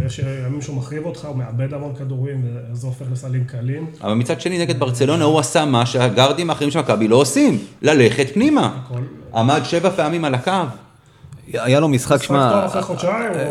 [0.00, 3.86] ויש ימים שהוא מחריב אותך, הוא מאבד המון כדורים, וזה הופך לסלים קלים.
[4.00, 8.26] אבל מצד שני, נגד ברצלונה, הוא עשה מה שהגארדים האחרים של מכבי לא עושים, ללכת
[8.34, 8.76] פנימה.
[8.84, 9.00] הכל.
[9.34, 10.52] עמד שבע פעמים על הקו.
[11.52, 12.66] היה לו משחק, שמע, אה,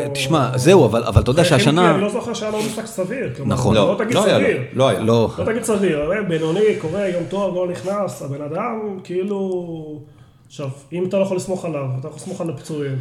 [0.06, 1.80] או- תשמע, זהו, אבל אבל אתה יודע אחרי שהשנה...
[1.82, 3.32] חילופי, אני לא זוכר שהיה לו משחק סביר.
[3.46, 3.74] נכון.
[3.74, 4.62] לא תגיד לא היה לו, סביר.
[4.72, 5.00] לא היה.
[5.00, 10.00] לא, לא תגיד סביר, בינוני, קורה, יום טוב, לא נכנס, הבן אדם, כאילו...
[10.46, 12.96] עכשיו, אם אתה לא יכול לסמוך עליו, אתה יכול לסמוך על הפצועים,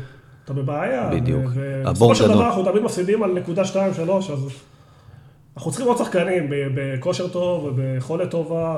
[0.51, 1.09] אתה בבעיה.
[1.13, 1.45] בדיוק.
[1.85, 2.27] הבור ובסופו של.
[2.27, 4.39] דבר אנחנו תמיד מפסידים על נקודה 2, 3, אז
[5.57, 8.75] אנחנו צריכים עוד שחקנים בכושר טוב וביכולת טובה,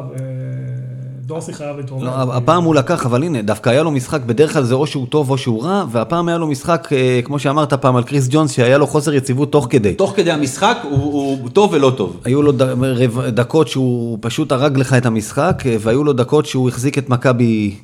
[1.23, 2.03] ודורסי חייב לתרום.
[2.03, 5.07] לא, הפעם הוא לקח, אבל הנה, דווקא היה לו משחק, בדרך כלל זה או שהוא
[5.07, 8.51] טוב או שהוא רע, והפעם היה לו משחק, אה, כמו שאמרת פעם על קריס ג'ונס,
[8.51, 9.93] שהיה לו חוסר יציבות תוך כדי.
[9.93, 11.01] תוך כדי המשחק הוא,
[11.41, 12.17] הוא טוב ולא טוב.
[12.25, 16.45] היו לו ד- רב- דקות שהוא פשוט הרג לך את המשחק, אה, והיו לו דקות
[16.45, 17.75] שהוא החזיק את מכבי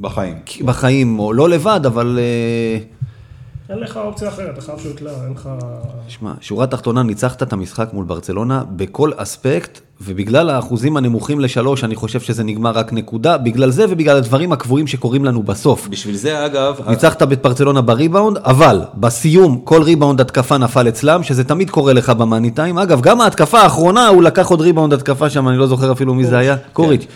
[0.00, 0.34] בחיים.
[0.64, 2.18] בחיים, או לא לבד, אבל...
[3.70, 5.48] אין לך אופציה אחרת, אתה חייב שהוא יקלע, אין לך...
[6.08, 11.94] שמע, שורה תחתונה, ניצחת את המשחק מול ברצלונה בכל אספקט, ובגלל האחוזים הנמוכים לשלוש, אני
[11.94, 15.88] חושב שזה נגמר רק נקודה, בגלל זה ובגלל הדברים הקבועים שקורים לנו בסוף.
[15.88, 21.44] בשביל זה אגב, ניצחת את ברצלונה בריבאונד, אבל בסיום כל ריבאונד התקפה נפל אצלם, שזה
[21.44, 22.78] תמיד קורה לך במאני טיים.
[22.78, 26.24] אגב, גם ההתקפה האחרונה, הוא לקח עוד ריבאונד התקפה שם, אני לא זוכר אפילו מי
[26.24, 27.06] זה היה, קוריץ'.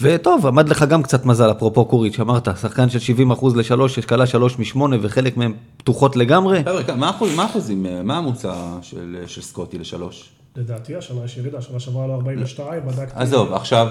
[0.00, 4.26] וטוב, עמד לך גם קצת מזל, אפרופו קוריץ', אמרת, שחקן של 70 אחוז לשלוש, שכלה
[4.26, 6.62] שלוש משמונה, וחלק מהם פתוחות לגמרי.
[6.64, 8.52] חבר'ה, מה האחוז- מה האחוזים, מה הממוצע
[8.82, 10.28] של, של סקוטי לשלוש?
[10.56, 13.86] לדעתי השנה יש ירידה, שנה שעברה לו 42, בדקתי, עזוב, עכשיו,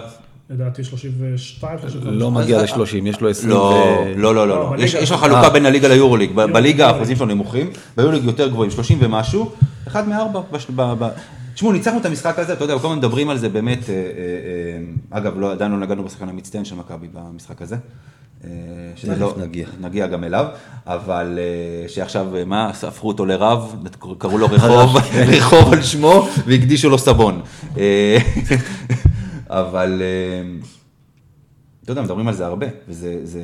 [0.49, 2.21] לדעתי 32, 35.
[2.21, 2.69] לא מגיע ל-30,
[3.07, 4.13] יש לו 20 לא, ו...
[4.17, 4.83] לא, לא, לא, לא, בליגה.
[4.85, 5.49] יש יש לך חלוקה אה.
[5.49, 6.87] בין הליגה ליורוליג, ב- בליגה.
[6.89, 9.51] האחוזים שלו נמוכים, ביורוליג יותר גבוהים, 30 ומשהו,
[9.87, 11.09] אחד מארבע.
[11.53, 13.99] תשמעו, ניצחנו את המשחק הזה, אתה יודע, כל הזמן מדברים על זה באמת, אה, אה,
[13.99, 17.75] אה, אגב, לא- עדיין לא נגענו בשחקן המצטיין של מכבי במשחק הזה.
[18.95, 19.67] שזה לא- נגיע.
[19.81, 20.45] נגיע גם אליו,
[20.87, 21.39] אבל
[21.87, 23.85] שעכשיו, מה, הפכו אותו לרב,
[24.17, 24.97] קראו לו רחוב,
[25.37, 27.41] רחוב על שמו, והקדישו לו סבון.
[29.49, 30.01] אבל,
[31.83, 33.43] אתה יודע, מדברים על זה הרבה, וזה, זה...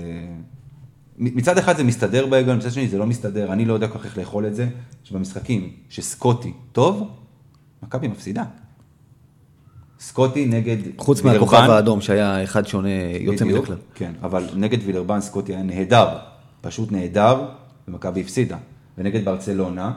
[1.17, 4.05] מצד אחד זה מסתדר בהיגיון, מצד שני זה לא מסתדר, אני לא יודע כל כך
[4.05, 4.67] איך לאכול את זה,
[5.03, 7.07] שבמשחקים שסקוטי טוב,
[7.83, 8.43] מכבי מפסידה.
[9.99, 12.87] סקוטי נגד חוץ וילרבן, מהכוכב האדום, שהיה אחד שונה,
[13.19, 13.75] יוצא מן הכלל.
[13.95, 16.07] כן, אבל נגד וילרבן סקוטי היה נהדר,
[16.61, 17.41] פשוט נהדר,
[17.87, 18.57] ומכבי הפסידה.
[18.97, 19.91] ונגד ברצלונה,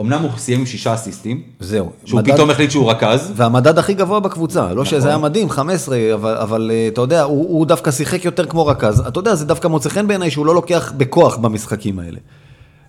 [0.00, 1.92] אמנם הוא סיים עם שישה אסיסטים, זהו.
[2.04, 4.84] שהוא מדד- פתאום החליט שהוא רכז, והמדד הכי גבוה בקבוצה, לא נכון.
[4.84, 8.66] שזה היה מדהים, 15, אבל, אבל אה, אתה יודע, הוא, הוא דווקא שיחק יותר כמו
[8.66, 9.00] רכז.
[9.08, 12.18] אתה יודע, זה דווקא מוצא חן בעיניי שהוא לא לוקח בכוח במשחקים האלה.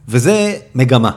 [0.08, 1.12] וזה מגמה.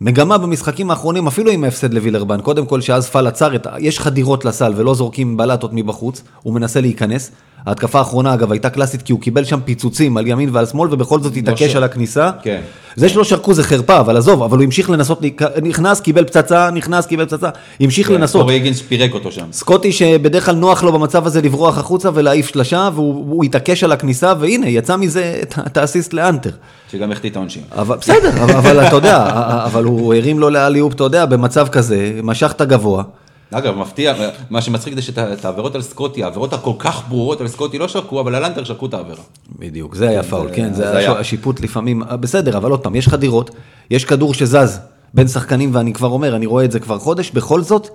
[0.00, 4.44] מגמה במשחקים האחרונים, אפילו עם ההפסד לווילרבן, קודם כל שאז פאל עצר את, יש חדירות
[4.44, 7.30] לסל ולא זורקים בלטות מבחוץ, הוא מנסה להיכנס.
[7.66, 11.20] ההתקפה האחרונה אגב הייתה קלאסית כי הוא קיבל שם פיצוצים על ימין ועל שמאל ובכל
[11.20, 12.30] זאת התעקש על הכניסה.
[12.42, 12.60] כן.
[12.96, 15.20] זה שלא שרקו זה חרפה, אבל עזוב, אבל הוא המשיך לנסות,
[15.62, 17.48] נכנס, קיבל פצצה, נכנס, קיבל פצצה,
[17.80, 18.42] המשיך לנסות.
[18.42, 19.44] אורי היגינס פירק אותו שם.
[19.52, 23.92] סקוטי שבדרך כלל נוח לו במצב הזה לברוח החוצה ולהעיף שלשה, והוא הוא התעקש על
[23.92, 26.50] הכניסה, והנה, יצא מזה את- האסיסט לאנטר.
[26.92, 27.62] שגם החטיא את העונשין.
[27.78, 29.26] בסדר, אבל, אבל אתה יודע,
[29.64, 33.02] אבל הוא הרים לו לאליופ, אתה יודע, במצב כזה, משך את הגבוה.
[33.50, 34.14] אגב, מפתיע,
[34.50, 38.20] מה שמצחיק זה שאת העבירות על סקוטי, העבירות הכל כך ברורות על סקוטי לא שרקו,
[38.20, 39.22] אבל על אנטר שרקו את העבירה.
[39.58, 41.12] בדיוק, זה היה פאול, כן, זה היה.
[41.12, 43.50] השיפוט לפעמים, בסדר, אבל עוד פעם, יש חדירות,
[43.90, 44.80] יש כדור שזז
[45.14, 47.88] בין שחקנים, ואני כבר אומר, אני רואה את זה כבר חודש, בכל זאת,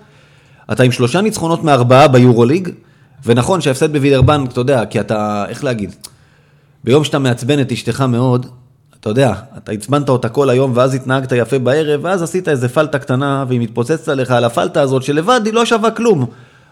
[0.72, 2.70] אתה עם שלושה ניצחונות מארבעה ביורוליג,
[3.26, 5.96] ונכון שההפסד בווילרבן, אתה יודע, כי אתה, איך להגיד,
[6.84, 8.46] ביום שאתה מעצבן את אשתך מאוד,
[9.02, 13.00] אתה יודע, אתה עצבנת אותה כל היום, ואז התנהגת יפה בערב, ואז עשית איזה פלטה
[13.00, 16.26] קטנה, והיא מתפוצצת עליך על הפלטה הזאת, שלבד היא לא שווה כלום.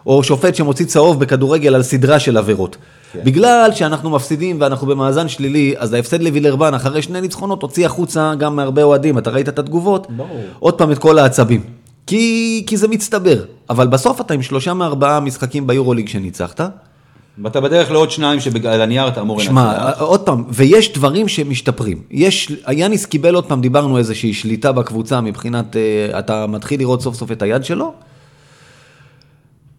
[0.05, 2.77] או שופט שמוציא צהוב בכדורגל על סדרה של עבירות.
[3.13, 3.19] כן.
[3.23, 8.55] בגלל שאנחנו מפסידים ואנחנו במאזן שלילי, אז ההפסד לווילרבן אחרי שני ניצחונות הוציא החוצה גם
[8.55, 10.07] מהרבה אוהדים, אתה ראית את התגובות?
[10.09, 10.41] ברור.
[10.59, 11.63] עוד פעם את כל העצבים.
[12.07, 13.43] כי, כי זה מצטבר.
[13.69, 16.61] אבל בסוף אתה עם שלושה מארבעה משחקים ביורוליג שניצחת,
[17.43, 20.01] ואתה בדרך לעוד שניים שעל הנייר אתה אמור שמע, לנצח.
[20.01, 21.97] עוד פעם, ויש דברים שמשתפרים.
[22.11, 27.15] יש, יאניס קיבל עוד פעם, דיברנו איזושהי שליטה בקבוצה מבחינת, אה, אתה מתחיל לראות סוף
[27.15, 27.93] סוף את היד שלו.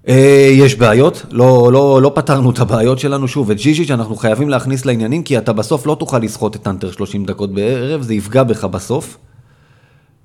[0.08, 3.28] אה, יש בעיות, לא, לא, לא פתרנו את הבעיות שלנו.
[3.28, 6.90] שוב, את ז'יז'יץ' אנחנו חייבים להכניס לעניינים, כי אתה בסוף לא תוכל לסחוט את אנטר
[6.90, 9.16] 30 דקות בערב, זה יפגע בך בסוף.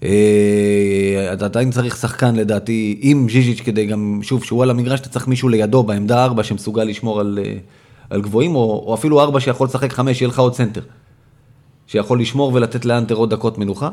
[0.04, 5.10] אה, אתה עדיין צריך שחקן לדעתי, עם ז'יז'יץ' כדי גם, שוב, שהוא על המגרש, אתה
[5.10, 7.58] צריך מישהו לידו בעמדה 4 שמסוגל לשמור על, אה,
[8.10, 10.82] על גבוהים, או, או אפילו 4 שיכול לשחק 5, שיהיה לך עוד סנטר.
[11.88, 13.90] שיכול לשמור ולתת להנטר עוד דקות מנוחה.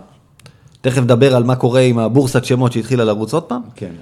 [0.80, 3.62] תכף נדבר על מה קורה עם הבורסת שמות שהתחילה לרוץ עוד פעם.
[3.76, 3.92] כן,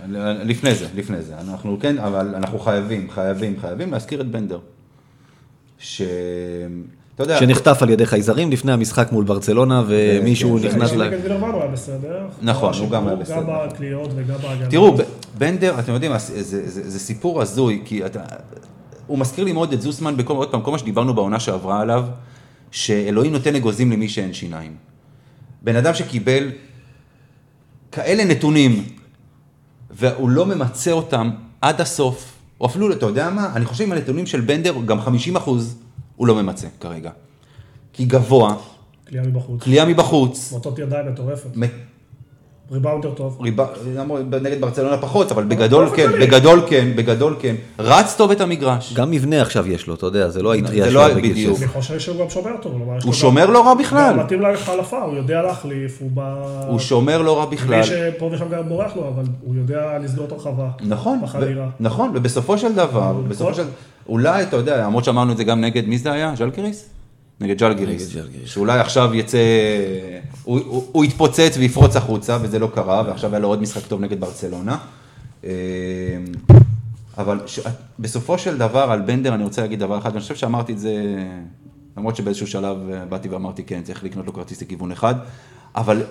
[0.44, 1.34] לפני זה, לפני זה.
[1.40, 4.58] אנחנו כן, אבל אנחנו חייבים, חייבים, חייבים להזכיר את בנדר.
[5.78, 6.02] ש...
[7.22, 7.38] יודע...
[7.38, 11.08] שנחטף על ידי חייזרים לפני המשחק מול ברצלונה, ומישהו כן, נכנס ל...
[11.08, 12.26] נגד היה בסדר.
[12.42, 13.36] נכון, הוא גם היה בסדר.
[13.36, 14.70] גם בקליעות וגם בהגנה.
[14.70, 14.96] תראו,
[15.38, 18.20] בנדר, אתם יודעים, זה, סיפור הזוי, כי אתה,
[19.06, 22.04] הוא מזכיר לי מאוד את זוסמן בכל, עוד פעם, כל מה שדיברנו בעונה שעברה עליו,
[22.70, 24.74] שאלוהים נותן אגוזים למי שאין שיניים.
[25.62, 26.50] בן אדם שקיבל
[27.92, 28.84] כאלה נתונים,
[29.90, 31.30] והוא לא ממצה אותם
[31.60, 35.36] עד הסוף, או אפילו, אתה יודע מה, אני חושב עם הנתונים של בנדר, גם 50
[35.36, 35.76] אחוז
[36.20, 37.10] הוא לא ממצה כרגע.
[37.92, 38.54] כי גבוה,
[39.04, 39.62] קליעה מבחוץ.
[39.62, 41.56] כליאה מבחוץ, מוטות ידיים מטורפת.
[41.56, 41.62] מ-
[42.72, 43.38] ריבאונדר טוב.
[43.40, 46.20] ריבה, למרות, נגד ברצלונה פחות, אבל בגדול באופן כן.
[46.20, 47.54] בגדול כן, בגדול כן.
[47.78, 48.92] רץ טוב את המגרש.
[48.94, 51.56] גם מבנה עכשיו יש לו, אתה יודע, זה לא האטריה זה שלו לא- בגיל בדיוק.
[51.58, 51.66] 16.
[51.74, 52.72] אני חושב שהוא גם שומר טוב.
[52.72, 54.12] הוא לו שומר לא רע בכלל.
[54.12, 56.34] גם מתאים להחלפה, הוא יודע להחליף, הוא בא...
[56.68, 57.78] הוא שומר לא רע בכלל.
[57.80, 60.68] מי שפה ושם גם בורח לו, אבל הוא יודע לסגור את הרחבה.
[60.80, 61.20] נכון,
[61.80, 63.12] נכון, ובסופו של דבר.
[63.28, 63.64] בסופו של...
[64.10, 66.34] אולי, אתה יודע, למרות שאמרנו את זה גם נגד, מי זה היה?
[66.36, 66.88] ז'לגיריס?
[67.40, 68.12] נגד ג'לגיריס.
[68.44, 69.38] שאולי עכשיו יצא,
[70.44, 74.00] הוא, הוא, הוא יתפוצץ ויפרוץ החוצה, וזה לא קרה, ועכשיו היה לו עוד משחק טוב
[74.00, 74.78] נגד ברצלונה.
[75.44, 75.50] אה,
[77.18, 77.60] אבל ש...
[77.98, 80.94] בסופו של דבר, על בנדר אני רוצה להגיד דבר אחד, ואני חושב שאמרתי את זה,
[81.96, 85.14] למרות שבאיזשהו שלב אה, באתי ואמרתי, כן, צריך לקנות לו כרטיס לכיוון אחד,
[85.76, 86.02] אבל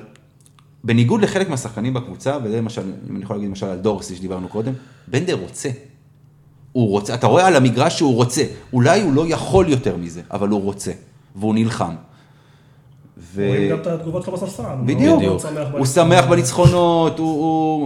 [0.83, 4.73] בניגוד לחלק מהשחקנים בקבוצה, וזה למשל, אם אני יכול להגיד למשל על דורסי שדיברנו קודם,
[5.07, 5.69] בנדר רוצה.
[6.71, 10.49] הוא רוצה, אתה רואה על המגרש שהוא רוצה, אולי הוא לא יכול יותר מזה, אבל
[10.49, 10.91] הוא רוצה,
[11.35, 11.95] והוא נלחם.
[13.35, 13.47] ו...
[13.47, 14.63] רואים גם את התגובות שלו בספסל.
[14.85, 15.23] בדיוק,
[15.77, 17.27] הוא שמח בניצחונות, הוא,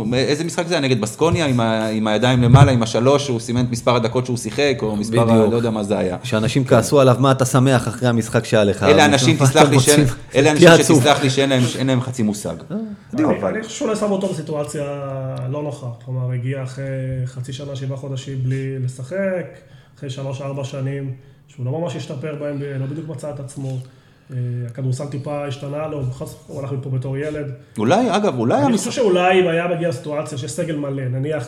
[0.01, 3.39] הוא, איזה משחק זה היה נגד בסקוניה עם, ה, עם הידיים למעלה, עם השלוש, הוא
[3.39, 5.51] סימן את מספר הדקות שהוא שיחק, או מספר, ה- בדיוק.
[5.51, 6.17] לא יודע מה זה היה.
[6.23, 8.83] שאנשים כעסו עליו, מה אתה שמח אחרי המשחק שהיה לך?
[8.83, 10.05] אלה אנשים, תסלח לי, שאין-?
[10.35, 10.67] אלה אנשים.
[10.77, 12.55] שתסלח לי שאין להם, שאין להם חצי מושג.
[13.13, 14.83] אני, אבל- אני חושב שאולי שם אותו בסיטואציה
[15.49, 15.87] לא נוחה.
[16.05, 16.83] כלומר, הגיע אחרי
[17.25, 19.45] חצי שנה, שבעה חודשים בלי לשחק,
[19.97, 21.11] אחרי שלוש-ארבע שנים,
[21.47, 23.77] שהוא לא ממש השתפר בהם, לא בדיוק מצא את עצמו.
[24.33, 27.51] אה, הכדורסל טיפה השתנה לו, זאת הוא הלך מפה בתור ילד.
[27.77, 28.77] אולי, אגב, אולי אני.
[28.77, 31.47] חושב שאולי אם היה מגיע לסיטואציה שיש סגל מלא, נניח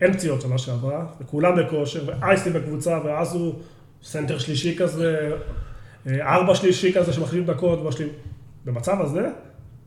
[0.00, 3.54] אין פציעות שנה שעברה, וכולם בכושר, ואייסטי בקבוצה, ואז הוא
[4.02, 5.30] סנטר שלישי כזה,
[6.06, 8.08] אה, ארבע שלישי כזה שמחליף דקות, ומשלים.
[8.64, 9.28] במצב הזה,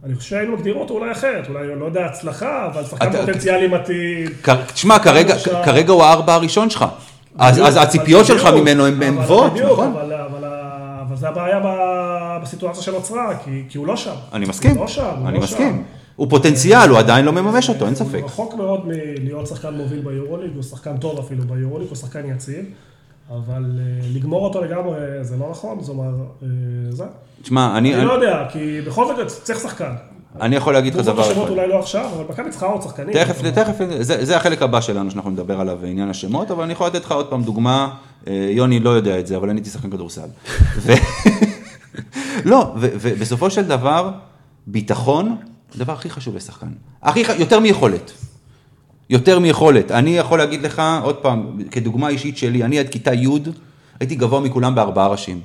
[0.04, 4.28] אני חושב שהיינו מגדירים אותו אולי אחרת, אולי, לא יודע, הצלחה, אבל שחקן פוטנציאלי מתאים.
[4.74, 6.86] תשמע, כרגע, הוא הארבע הראשון שלך.
[7.38, 9.94] אז, הציפיות שלך ממנו הן גבוהות, נכון?
[10.32, 10.43] אבל
[11.24, 11.60] זה הבעיה
[12.44, 14.16] בסיטואציה שנוצרה, כי, כי הוא לא שם.
[14.34, 15.76] אני מסכים, הוא לא שם, הוא אני לא מסכים.
[15.76, 15.82] שם.
[16.16, 18.16] הוא פוטנציאל, הוא עדיין לא מממש אותו, אין ספק.
[18.16, 22.66] הוא רחוק מאוד מלהיות שחקן מוביל ביורוליג, הוא שחקן טוב אפילו ביורוליג, הוא שחקן יציב,
[23.30, 26.48] אבל אה, לגמור אותו לגמרי זה לא נכון, זאת אומרת, אה,
[26.90, 27.04] זה.
[27.42, 29.94] תשמע, אני, אני לא יודע, כי בכל זאת צריך שחקן.
[30.42, 31.54] אני יכול להגיד לך דבר השמות אחד.
[31.54, 33.14] אולי לא עכשיו, אבל מכבי צריכה עוד שחקנים.
[33.14, 36.88] תכף, תכף, זה, זה החלק הבא שלנו שאנחנו נדבר עליו, עניין השמות, אבל אני יכול
[36.88, 37.90] לתת לך עוד פעם דוגמה,
[38.28, 40.28] אה, יוני לא יודע את זה, אבל אני הייתי שחקן כדורסל.
[40.78, 40.92] ו...
[42.50, 44.12] לא, ובסופו של דבר,
[44.68, 45.36] ביטחון,
[45.76, 46.68] הדבר הכי חשוב לשחקן.
[47.02, 48.12] הכי, ח- יותר מיכולת.
[49.10, 49.92] יותר מיכולת.
[49.92, 53.28] אני יכול להגיד לך, עוד פעם, כדוגמה אישית שלי, אני עד כיתה י'
[54.00, 55.42] הייתי גבוה מכולם בארבעה ראשים.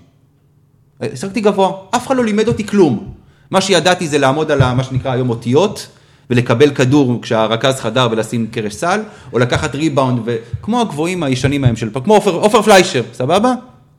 [1.01, 3.18] שיחקתי גבוה, אף אחד לא לימד אותי כלום.
[3.51, 5.89] מה שידעתי זה לעמוד על מה שנקרא היום אותיות,
[6.31, 9.01] ולקבל כדור כשהרכז חדר ולשים קרש סל,
[9.33, 13.55] או לקחת ריבאונד, וכמו הגבוהים הישנים ההם של פעם, כמו עופר, עופר פליישר, סבבה?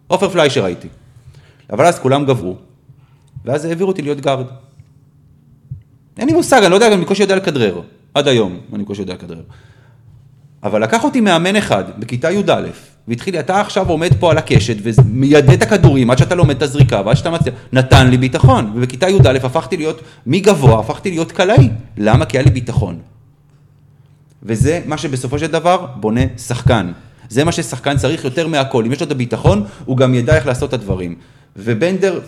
[0.08, 0.88] עופר פליישר הייתי.
[1.74, 2.56] אבל אז כולם גבהו,
[3.46, 4.46] ואז העבירו אותי להיות גארד.
[6.18, 7.82] אין לי מושג, אני לא יודע, אני בקושי יודע לכדרר.
[8.14, 9.42] עד היום, אני בקושי יודע לכדרר.
[10.64, 12.68] אבל לקח אותי מאמן אחד בכיתה י"א,
[13.08, 16.62] והתחיל לי, אתה עכשיו עומד פה על הקשת ומיידה את הכדורים עד שאתה לומד את
[16.62, 18.72] הזריקה ועד שאתה מצליח, נתן לי ביטחון.
[18.76, 21.70] ובכיתה י"א הפכתי להיות, מגבוה הפכתי להיות קלעי.
[21.98, 22.26] למה?
[22.26, 23.00] כי היה לי ביטחון.
[24.44, 26.92] וזה מה שבסופו של דבר בונה שחקן.
[27.30, 28.86] זה מה ששחקן צריך יותר מהכל.
[28.86, 31.16] אם יש לו את הביטחון, הוא גם ידע איך לעשות את הדברים.
[31.56, 32.20] ובנדר,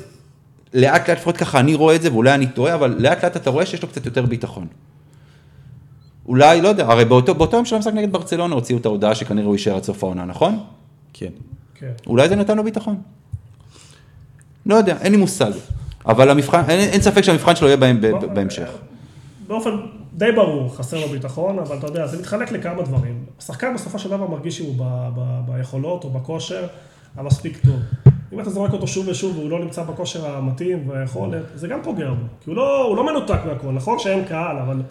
[0.74, 3.50] לאט לאט, לפחות ככה אני רואה את זה, ואולי אני טועה, אבל לאט לאט אתה
[3.50, 4.68] רואה שיש לו קצת יותר ביטחון.
[6.32, 9.46] אולי, לא יודע, הרי באותו, באותו יום של המשחק נגד ברצלונה הוציאו את ההודעה שכנראה
[9.46, 10.60] הוא יישאר עד סוף העונה, נכון?
[11.14, 11.30] כן.
[11.76, 11.92] כן.
[12.08, 12.96] אולי זה נתן לו ביטחון.
[14.66, 15.52] לא יודע, אין לי מושג.
[16.06, 18.70] אבל המבחן, אין, אין ספק שהמבחן שלו יהיה בהם, ב, ב, בהמשך.
[19.48, 19.70] באופן
[20.14, 23.24] די ברור, חסר לו ביטחון, אבל אתה יודע, זה מתחלק לכמה דברים.
[23.40, 26.68] השחקן בסופו של דבר מרגיש שהוא ב- ב- ביכולות או בכושר
[27.16, 27.80] המספיק טוב.
[28.34, 32.10] אם אתה זורק אותו שוב ושוב והוא לא נמצא בכושר המתאים והיכולת, זה גם פוגע
[32.10, 32.26] בו.
[32.44, 34.82] כי הוא לא, הוא לא מנותק מהכל, נכון שאין קהל, אבל,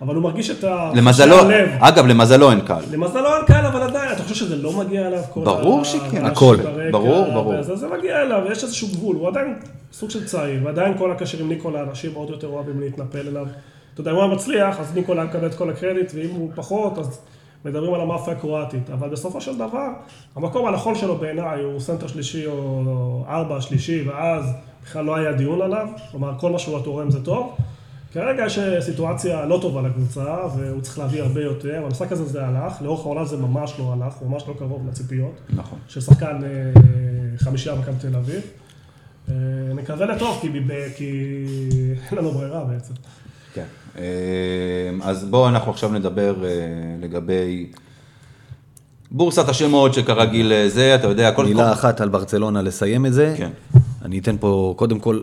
[0.00, 0.92] אבל הוא מרגיש את ה...
[0.94, 1.36] למזלו.
[1.78, 2.84] אגב, למזלו אין קהל.
[2.92, 6.56] למזלו אין קהל, אבל עדיין, אתה חושב שזה לא מגיע אליו כל ברור שכן, הכל.
[6.90, 7.54] ברור, ברור.
[7.60, 9.54] וזה, זה מגיע אליו, יש איזשהו גבול, הוא עדיין
[9.92, 13.46] סוג של צעיר, ועדיין כל הקשר עם ניקולה, אנשים עוד יותר אוהבים להתנפל אליו.
[13.92, 16.50] אתה יודע, אם הוא היה מצליח, אז ניקולה היה מקבל את כל הקרדיט, ואם הוא
[16.54, 17.20] פחות, אז
[17.64, 18.90] מדברים על המאפיה הקרואטית.
[18.90, 19.88] אבל בסופו של דבר,
[20.36, 24.44] המקום הנכון שלו בעיניי הוא סנטר שלישי או ארבע שלישי, ואז
[24.84, 27.56] בכלל לא היה דיון עליו, כלומר, כל מה שהוא תורם זה טוב.
[28.16, 30.24] כרגע יש סיטואציה לא טובה לקבוצה,
[30.56, 31.82] והוא צריך להביא הרבה יותר.
[31.84, 35.32] במשחק הזה זה הלך, לאורך העונה זה ממש לא הלך, הוא ממש לא קרוב לציפיות.
[35.50, 35.78] נכון.
[35.88, 36.80] של שחקן אה,
[37.38, 38.40] חמישייה במכבי תל אביב.
[39.28, 39.34] אה,
[39.74, 41.10] נקווה לטוב, כי, ב- כי
[42.10, 42.94] אין לנו ברירה בעצם.
[43.54, 43.64] כן.
[43.98, 44.02] אה,
[45.02, 46.50] אז בואו אנחנו עכשיו נדבר אה,
[47.00, 47.70] לגבי
[49.10, 51.44] בורסת השמות שכרגיל אה, זה, אתה יודע, כל...
[51.44, 53.34] מילה כל- אחת על ברצלונה לסיים את זה.
[53.36, 53.50] כן.
[54.02, 55.20] אני אתן פה, קודם כל,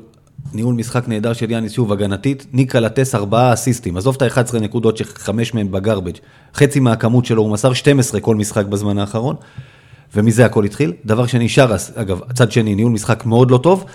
[0.54, 2.46] ניהול משחק נהדר של יאניס, שוב, הגנתית.
[2.54, 3.98] ניקה לטס ארבעה אסיסטים.
[3.98, 6.18] עזוב את ה-11 נקודות שחמש מהם בגרבג'.
[6.56, 9.36] חצי מהכמות שלו, הוא מסר 12 כל משחק בזמן האחרון.
[10.16, 10.94] ומזה הכל התחיל.
[11.06, 13.86] דבר שני, שרס, אגב, צד שני, ניהול משחק מאוד לא טוב.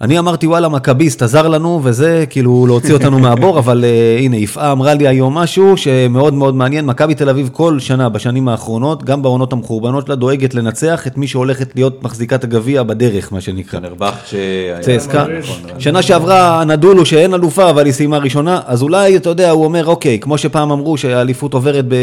[0.00, 4.72] אני אמרתי, וואלה, מכביסט עזר לנו, וזה כאילו להוציא אותנו מהבור, אבל uh, הנה, יפעה
[4.72, 6.86] אמרה לי היום משהו שמאוד מאוד מעניין.
[6.86, 11.26] מכבי תל אביב כל שנה בשנים האחרונות, גם בעונות המחורבנות שלה, דואגת לנצח את מי
[11.26, 13.80] שהולכת להיות מחזיקת הגביע בדרך, מה שנקרא.
[13.80, 14.80] פנרבך שהיה...
[14.80, 15.24] צסקה.
[15.38, 19.64] נכון, שנה שעברה הנדולו שאין אלופה, אבל היא סיימה ראשונה, אז אולי, אתה יודע, הוא
[19.64, 21.94] אומר, אוקיי, כמו שפעם אמרו שהאליפות עוברת ב...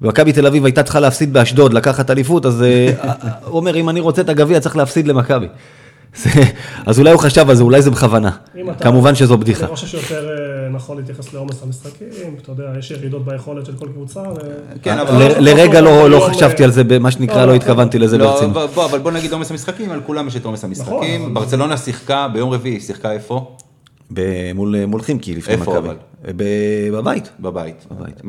[0.00, 2.92] במכבי תל אביב הייתה צריכה להפסיד באשדוד, לקחת אליפות, אז אה,
[3.48, 5.46] הוא אומר, אם אני רוצה את הגביע, צריך להפסיד למכבי.
[6.86, 8.30] אז אולי הוא חשב על זה, אולי זה בכוונה.
[8.80, 9.66] כמובן שזו בדיחה.
[9.66, 12.06] אני חושב שיותר אה, נכון להתייחס לעומס המשחקים,
[12.42, 14.20] אתה יודע, יש ירידות ביכולת של כל קבוצה.
[14.20, 14.34] ו-
[14.82, 17.54] כן, אה, אבל- לרגע לא לא חשבתי אה, על זה, מה שנקרא, לא, לא לא,
[17.54, 18.70] התכוונתי לזה לא, ברצינות.
[18.74, 21.22] בוא, אבל בוא נגיד עומס המשחקים, על כולם יש את עומס המשחקים.
[21.24, 23.56] אבל- ברצלונה שיחקה ביום רביעי, שיחקה איפה?
[24.12, 24.52] ב-
[24.86, 25.88] מול חימקי לפני איפה מכבי.
[25.88, 25.96] אבל?
[26.36, 26.42] ב-
[26.92, 27.28] בבית.
[27.40, 27.86] בבית.
[27.90, 28.20] בבית.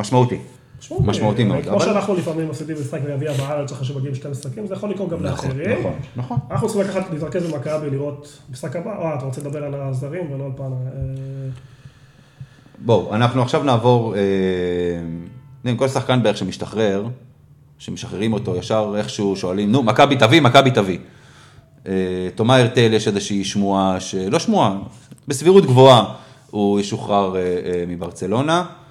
[0.84, 1.10] משמעותי.
[1.10, 1.64] משמעותי מאוד.
[1.64, 5.10] כמו אבל- שאנחנו לפעמים מפסידים משחק גביע בארץ, אחרי שמגיעים שתי משחקים, זה יכול לקרות
[5.10, 5.80] גם לאחרים.
[5.80, 6.38] נכון, נכון.
[6.52, 10.46] אנחנו צריכים לקחת, להתרכז במכבי, לראות משחק הבא, או, אתה רוצה לדבר על הזרים ולא
[10.46, 10.72] על פעם...
[10.74, 11.00] אה,
[12.80, 14.20] בואו, אנחנו עכשיו נעבור, אה,
[15.60, 17.06] יודעים, כל שחקן בערך שמשתחרר,
[17.80, 20.98] שמשחררים אותו, ישר איכשהו שואלים, נו, מכבי תביא, מכבי תביא.
[21.88, 21.92] אה,
[22.36, 23.98] תומא הרטל יש איזושהי שמועה,
[24.32, 24.78] לא שמועה,
[25.28, 26.14] בסבירות גבוהה
[26.52, 28.83] הוא ישוחרר אה, אה, מברצלונה, אה,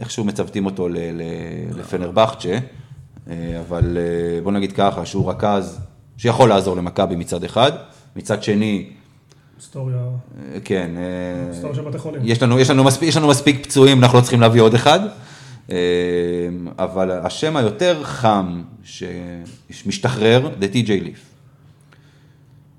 [0.00, 2.58] איכשהו מצוותים אותו ל- ל- לפנרבכצ'ה,
[3.30, 5.80] אה, אבל אה, בוא נגיד ככה, שהוא רכז
[6.16, 7.72] שיכול לעזור למכבי מצד אחד,
[8.16, 8.90] מצד שני,
[9.56, 12.20] היסטוריה, אה, כן, אה, היסטוריה של בתי חולים.
[12.24, 15.00] יש לנו, יש, לנו מספיק, יש לנו מספיק פצועים, אנחנו לא צריכים להביא עוד אחד.
[15.70, 15.76] אה,
[16.78, 18.62] אבל השם היותר חם
[19.70, 21.30] שמשתחרר, זה טי.ג'יי ליף.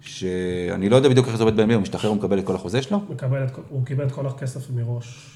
[0.01, 2.81] שאני לא יודע בדיוק איך זה עובד ב-NBA, הוא משתחרר, הוא מקבל את כל החוזה
[2.81, 3.01] שלו?
[3.09, 5.29] מקבל את הוא קיבל את כל הכסף מראש.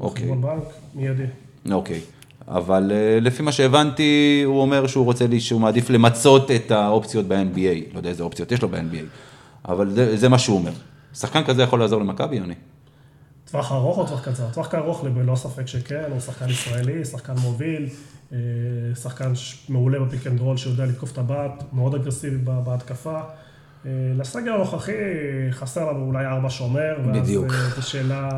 [0.00, 0.22] אוקיי.
[0.24, 0.62] בחשבון בנק,
[0.94, 1.24] מיידי.
[1.72, 2.00] אוקיי.
[2.48, 7.26] אבל אה, לפי מה שהבנתי, הוא אומר שהוא רוצה, לי- שהוא מעדיף למצות את האופציות
[7.28, 7.92] ב-NBA.
[7.92, 9.04] לא יודע איזה אופציות יש לו ב-NBA.
[9.68, 10.72] אבל זה, זה מה שהוא אומר.
[11.14, 12.54] שחקן כזה יכול לעזור למכבי, יוני?
[13.50, 14.44] טווח ארוך או טווח קצר?
[14.52, 17.88] טווח ארוך ללא ספק שכן, הוא שחקן ישראלי, שחקן מוביל,
[18.32, 18.38] אה,
[19.02, 19.32] שחקן
[19.68, 23.20] מעולה בפיק אנד רול שיודע לתקוף את הבת, מאוד אגרסיבי בהתקפה.
[23.86, 24.92] אה, לסגל הנוכחי
[25.50, 27.28] חסר לנו אולי ארבע שומר, ואז
[27.76, 28.28] זו שאלה,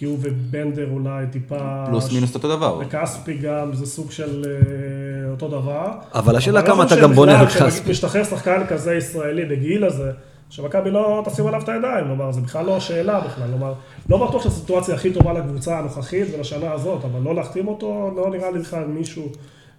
[0.00, 1.84] כי הוא ובנדר אולי טיפה...
[1.86, 2.78] פלוס מינוס אותו דבר.
[2.80, 5.88] וכספי גם, זה סוג של אה, אותו דבר.
[6.14, 7.84] אבל השאלה כמה אתה גם בונה על כספי.
[7.84, 10.10] כשמשתחרר שחקן כזה ישראלי בגיל הזה,
[10.50, 13.72] שמכבי לא תשים עליו את הידיים, כלומר, זה בכלל לא שאלה בכלל, כלומר,
[14.08, 18.50] לא בטוח שהסיטואציה הכי טובה לקבוצה הנוכחית ולשנה הזאת, אבל לא להחתים אותו, לא נראה
[18.50, 19.28] לי בכלל מישהו...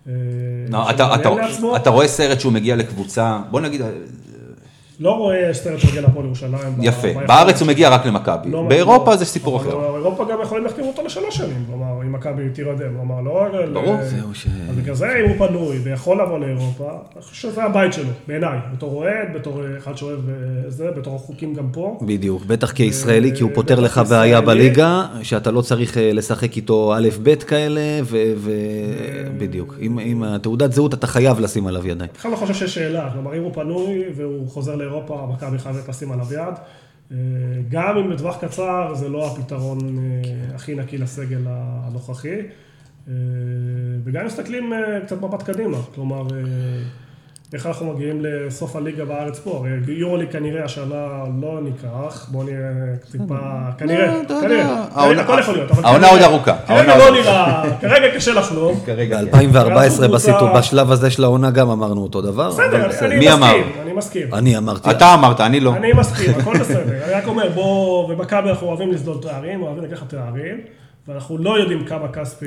[0.07, 0.13] אה,
[0.69, 1.29] לא, אתה, אתה.
[1.75, 3.81] אתה רואה סרט שהוא מגיע לקבוצה, בוא נגיד,
[5.01, 6.73] לא רואה סרט שמגיע לפועל ירושלים.
[6.81, 9.17] יפה, בארץ הוא מגיע רק למכבי, לא באירופה מגיע.
[9.17, 9.77] זה סיפור אחר.
[9.91, 13.47] באירופה גם יכולים להחתים אותו לשלוש שנים, כלומר, אם מכבי תירדם, כלומר, לא...
[13.73, 13.93] ברור.
[14.01, 17.63] ל- זהו ש- אז בגלל זה, אם הוא פנוי ויכול לבוא לאירופה, אני חושב שזה
[17.63, 20.35] הבית שלו, בעיניי, בתור אוהד, בתור אחד שאוהב אה,
[20.69, 21.97] זה, בתור החוקים גם פה.
[22.01, 24.41] בדיוק, בטח כישראלי, כי הוא פותר לך בעיה.
[24.41, 27.81] בליגה, שאתה לא צריך אה, לשחק איתו א', ב' כאלה,
[29.35, 29.75] ובדיוק.
[29.79, 32.09] עם עם התעודת זהות אתה חייב לשים עליו ידיים.
[32.17, 34.90] בכלל לא חושב שיש שאלה, כלומר, אם הוא פנוי והוא חוזר לאירופה,
[35.33, 36.55] מכבי חייבת לשים עליו יד.
[37.11, 37.17] אה,
[37.69, 42.39] גם אם בטווח קצר זה לא הפתרון אה, הכי נקי לסגל הנוכחי.
[43.07, 43.13] אה,
[44.03, 44.73] וגם אם מסתכלים
[45.05, 46.27] קצת מבט קדימה, כלומר,
[47.53, 49.51] איך אנחנו מגיעים לסוף הליגה בארץ פה?
[49.85, 51.07] הרי יורולי כנראה השנה
[51.41, 52.57] לא ניקח, בואו נהיה
[53.11, 53.35] טיפה,
[53.77, 57.13] כנראה, אתה יודע, כנראה, העונה- הכל יכול להיות, העונה כנראה- עוד ארוכה, העונה כרגע עוד
[57.13, 57.21] לא.
[57.21, 58.79] נראה, כרגע קשה לחלום.
[58.85, 59.31] כרגע, כן.
[59.31, 62.49] ב-2014 קבוצה- בסיטו, בשלב הזה של העונה גם אמרנו אותו דבר.
[62.51, 63.05] בסדר, בסדר.
[63.07, 63.55] אני מי מסכים, אמר?
[63.83, 64.33] אני מסכים.
[64.33, 65.75] אני אמרתי, אתה אמרת, אני לא.
[65.75, 66.81] אני מסכים, הכל בסדר.
[67.05, 70.57] אני רק אומר, בוא, במכבי אנחנו אוהבים לסדול תארים, אוהבים לקחת תארים,
[71.07, 72.45] ואנחנו לא יודעים כמה כספי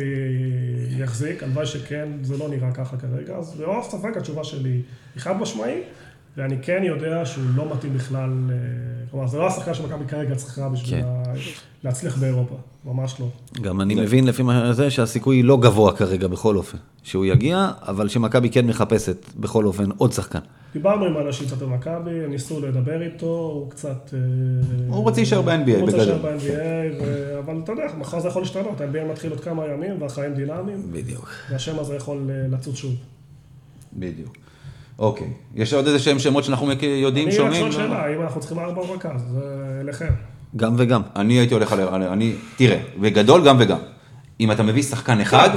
[0.98, 4.70] יחזיק, הלוואי שכן, זה לא נראה ככה כרגע, אז ללא ספק התשובה שלי
[5.14, 5.82] היא חד משמעית,
[6.36, 8.56] ואני כן יודע שהוא לא מתאים בכלל, אה,
[9.10, 11.06] כלומר, זה לא השחקן שמכבי כרגע צריכה בשביל כן.
[11.84, 13.26] להצליח באירופה, ממש לא.
[13.62, 18.08] גם אני מבין לפי מה זה שהסיכוי לא גבוה כרגע בכל אופן, שהוא יגיע, אבל
[18.08, 20.38] שמכבי כן מחפשת בכל אופן עוד שחקן.
[20.74, 24.14] דיברנו עם אנשים קצת במכבי, ניסו לדבר איתו, הוא קצת...
[24.14, 24.18] אה,
[24.88, 26.36] הוא רוצה להישאר ב-NBA, הוא רוצה להישאר בגדול.
[26.38, 30.34] ב-NBA, ו- אבל אתה יודע, מחר זה יכול להשתנות, ה-NBA מתחיל עוד כמה ימים, והחיים
[30.34, 31.30] דינמיים, בדיוק.
[31.50, 32.94] והשם הזה יכול אה, לצוץ שוב.
[33.92, 34.36] בדיוק.
[34.98, 35.28] אוקיי.
[35.54, 37.72] יש עוד איזה שהם שמות שאנחנו יודעים, אני רק שומעים?
[37.72, 39.20] שואל שאלה, האם אנחנו צריכים ארבע רכז?
[39.32, 39.40] זה
[39.80, 40.10] אליכם.
[40.56, 41.02] גם וגם.
[41.16, 41.80] אני הייתי הולך על...
[41.80, 43.78] על- אני, תראה, בגדול גם וגם.
[44.40, 45.50] אם אתה מביא שחקן אחד,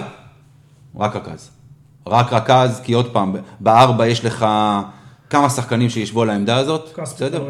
[0.95, 1.49] רק רכז.
[2.07, 4.45] רק רכז, כי עוד פעם, בארבע יש לך
[5.29, 7.43] כמה שחקנים שישבו על העמדה הזאת, כספי, בסדר?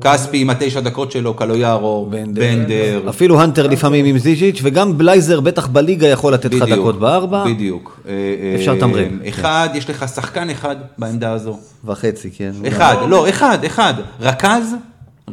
[0.00, 2.42] כספי עם התשע דקות שלו, קלויארו, בנדר.
[2.42, 3.02] בנדר.
[3.08, 7.44] אפילו הנטר לפעמים עם זיז'יץ', וגם בלייזר בטח בליגה יכול לתת לך דקות בארבע.
[7.46, 8.00] בדיוק.
[8.08, 9.18] אה, אה, אפשר לתמרן.
[9.28, 11.58] אחד, יש לך שחקן אחד בעמדה הזו.
[11.84, 12.52] וחצי, כן.
[12.68, 13.94] אחד, לא, אחד, אחד.
[14.20, 14.74] רכז,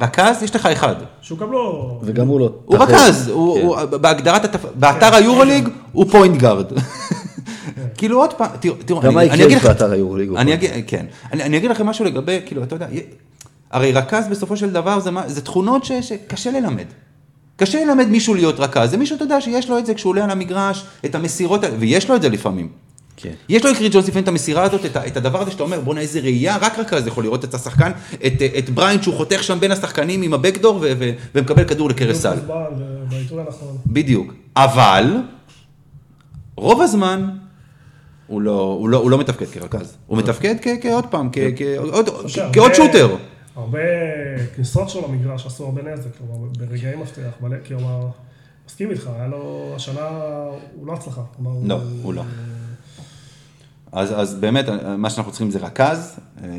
[0.02, 0.96] רכז, יש לך אחד.
[1.22, 2.00] שהוא גם לא...
[2.04, 2.50] וגם הוא לא...
[2.66, 2.78] הוא.
[2.78, 4.02] רכז, הוא- כן.
[4.02, 6.66] בהגדרת, באתר היורוליג הוא point guard.
[7.98, 8.50] כאילו עוד פעם,
[8.86, 10.30] תראו, גם אני- אגיד יקרה לך, באתר היורוליג?
[10.88, 12.88] כן, אני אני אגיד לכם משהו לגבי, כאילו, אתה יודע,
[13.72, 16.86] הרי רכז בסופו של דבר זה מה- זה תכונות ש- שקשה ללמד.
[17.58, 20.24] קשה ללמד מישהו להיות רכז, זה מישהו, אתה יודע, שיש לו את זה כשהוא עולה
[20.24, 22.70] על המגרש, את המסירות, ויש לו את זה לפעמים.
[23.18, 23.32] כן.
[23.50, 26.02] יש לו לכריס ג'ונס לפעמים את המסירה הזאת, את, את הדבר הזה שאתה אומר, בואנה
[26.02, 27.92] איזה ראייה, רק רכז יכול לראות את השחקן,
[28.26, 31.90] את, את בריינט שהוא חותך שם בין השחקנים עם ה backdoor ו- ו- ומקבל כדור
[31.90, 32.36] לקראת סל.
[32.36, 32.54] בזמן,
[33.10, 33.78] בעיתוי הנכון.
[33.88, 34.34] בדיוק.
[34.56, 35.16] אבל,
[36.56, 37.30] רוב הזמן,
[38.28, 39.98] הוא לא, הוא לא, הוא לא מתפקד כרכז.
[40.08, 43.16] הוא מתפקד כעוד פעם, כ- כ- עוד- חושב, כעוד שוטר.
[43.56, 43.80] הרבה
[44.56, 48.08] כניסות שלו למגרש עשו הרבה נזק, כלומר, ברגעי מפתח, מלא, כלומר,
[48.68, 50.10] מסכים איתך, היה לו, השנה,
[50.76, 51.22] הוא לא הצלחה.
[51.38, 52.24] כלומר, לא, הוא לא.
[53.92, 54.66] אז, אז באמת,
[54.98, 56.20] מה שאנחנו צריכים זה רכז.
[56.44, 56.50] אה,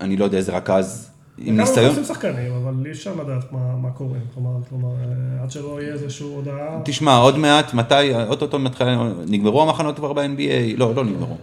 [0.00, 1.07] אני לא יודע איזה רכז
[1.40, 1.86] עם כמה ניסיון.
[1.86, 4.18] מחפשים שחקנים, אבל אי אפשר לדעת מה, מה קורה.
[4.34, 8.86] כלומר, כלומר, אה, עד שלא יהיה איזושהי הודעה, תשמע, עוד מעט, מתי, אוטוטו מתחיל,
[9.28, 10.76] נגמרו המחנות כבר ב-NBA?
[10.76, 11.36] לא, לא נגמרו.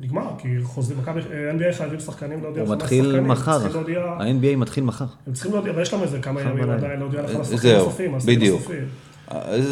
[0.00, 2.62] נגמר, כי חוזרים, מכבי, אה, NBA חייבים שחקנים להודיע.
[2.62, 3.78] הוא חמש מתחיל מחר,
[4.18, 5.04] ה-NBA מתחיל מחר.
[5.26, 6.70] הם צריכים להודיע, ויש להם איזה כמה ימים.
[6.70, 8.60] עדיין להודיע לך על השחקנים זהו, הסופיים, בדיוק.
[8.60, 8.84] הסופיים.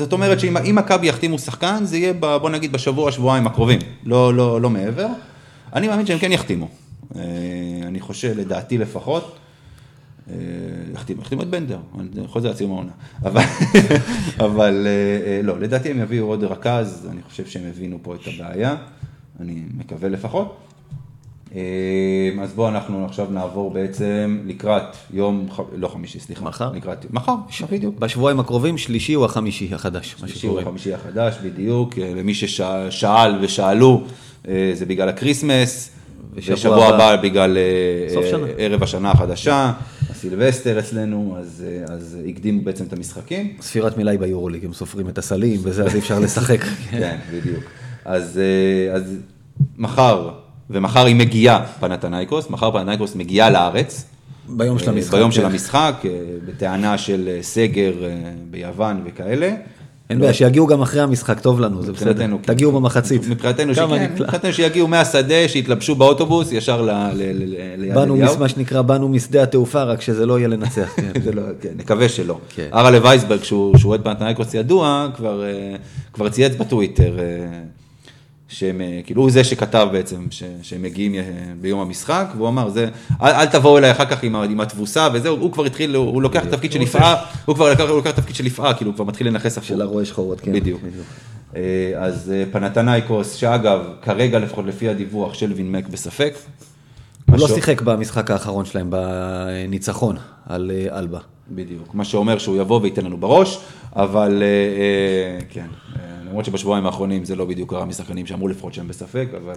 [0.00, 3.78] זאת אומרת שאם אם מכבי יחתימו שחקן, זה יהיה, ב- בוא נגיד, בשבוע, שבועיים הקרובים.
[4.04, 5.06] לא, לא, לא מעבר.
[5.74, 6.68] אני מאמין שהם כן יחתימו.
[7.16, 7.22] אה,
[7.86, 9.36] אני חושב, לדעתי לפחות,
[10.30, 10.34] אה,
[10.94, 12.92] יחתימו, יחתימו את בנדר, אני חוזר לסיום העונה.
[14.46, 18.20] אבל, אה, אה, לא, לדעתי הם יביאו עוד רכז, אני חושב שהם הבינו פה את
[18.26, 18.76] הבעיה,
[19.40, 20.56] אני מקווה לפחות.
[21.54, 25.46] אה, אז בואו אנחנו עכשיו נעבור בעצם לקראת יום,
[25.76, 26.44] לא חמישי, סליחה.
[26.44, 26.72] מחר?
[26.72, 27.34] לקראת, מחר,
[27.70, 27.98] בדיוק.
[27.98, 30.60] בשבועיים הקרובים, שלישי הוא החמישי החדש, מה שלישי הוא.
[30.60, 34.04] החמישי החדש, בדיוק, אה, למי ששאל ושאלו,
[34.48, 35.90] אה, זה בגלל ה Christmas,
[36.34, 37.62] ושבוע הבא- בגלל אה,
[38.32, 38.52] אה.
[38.58, 39.72] ערב השנה החדשה,
[40.10, 43.52] הסילבסטר אצלנו, אז אה, אז הקדימו בעצם את המשחקים.
[43.60, 46.60] ספירת מלאי ביורוליג, הם סופרים את הסלים וזה, אז אי אפשר לשחק.
[46.90, 47.64] כן, בדיוק.
[48.04, 48.40] אז
[48.94, 49.16] אז
[49.78, 50.30] מחר,
[50.70, 54.04] ומחר היא מגיעה, פנתנייקוס, מחר פנתנייקוס מגיעה לארץ.
[54.48, 55.14] ביום של המשחק.
[55.14, 55.46] ביום של כן.
[55.46, 55.94] המשחק,
[56.46, 57.92] בטענה של סגר
[58.50, 59.54] ביוון וכאלה.
[60.10, 62.26] אין בעיה, שיגיעו גם אחרי המשחק, טוב לנו, זה בסדר.
[62.26, 62.36] כן.
[62.42, 63.28] תגיעו במחצית.
[63.28, 63.72] מבחינתנו.
[63.72, 67.36] מבחינתנו שיגיעו מהשדה, שיתלבשו באוטובוס ישר ליד
[67.74, 68.38] אליהו.
[68.38, 70.92] מה שנקרא, באנו משדה התעופה, רק שזה לא יהיה לנצח.
[70.96, 71.12] כן.
[71.36, 72.38] לא, כן, נקווה שלא.
[72.74, 75.76] ארלה וייסברג, שהוא אוהד פנתנייקוס ידוע, כבר, אה,
[76.12, 77.24] כבר צייץ בטוויטר, אה,
[78.48, 81.22] שהם, אה, כאילו הוא זה שכתב בעצם, ש- שהם מגיעים אה,
[81.60, 82.88] ביום המשחק, והוא אמר, זה,
[83.22, 86.22] אל, אל תבואו אליי אחר כך עם, עם התבוסה וזהו, הוא כבר התחיל, הוא, הוא
[86.22, 89.04] לוקח תפקיד של יפעה, הוא כבר לקח, הוא לוקח תפקיד של יפעה, כאילו הוא כבר
[89.04, 89.68] מתחיל לנכס הפוך.
[89.68, 90.52] של הרואה שחורות, כן.
[90.52, 90.80] בדיוק.
[91.56, 91.62] אה,
[91.96, 96.34] אז פנתנייקוס, שאגב, כרגע לפחות לפי הדיווח של וינמק בספק.
[97.30, 100.16] הוא לא שיחק במשחק האחרון שלהם, בניצחון
[100.48, 101.18] על אלבה.
[101.50, 103.58] בדיוק, מה שאומר שהוא יבוא וייתן לנו בראש,
[103.96, 104.42] אבל
[105.50, 105.66] כן,
[106.36, 109.54] למרות שבשבועיים האחרונים זה לא בדיוק קרה משחקנים שאמרו לפחות שהם בספק, אבל...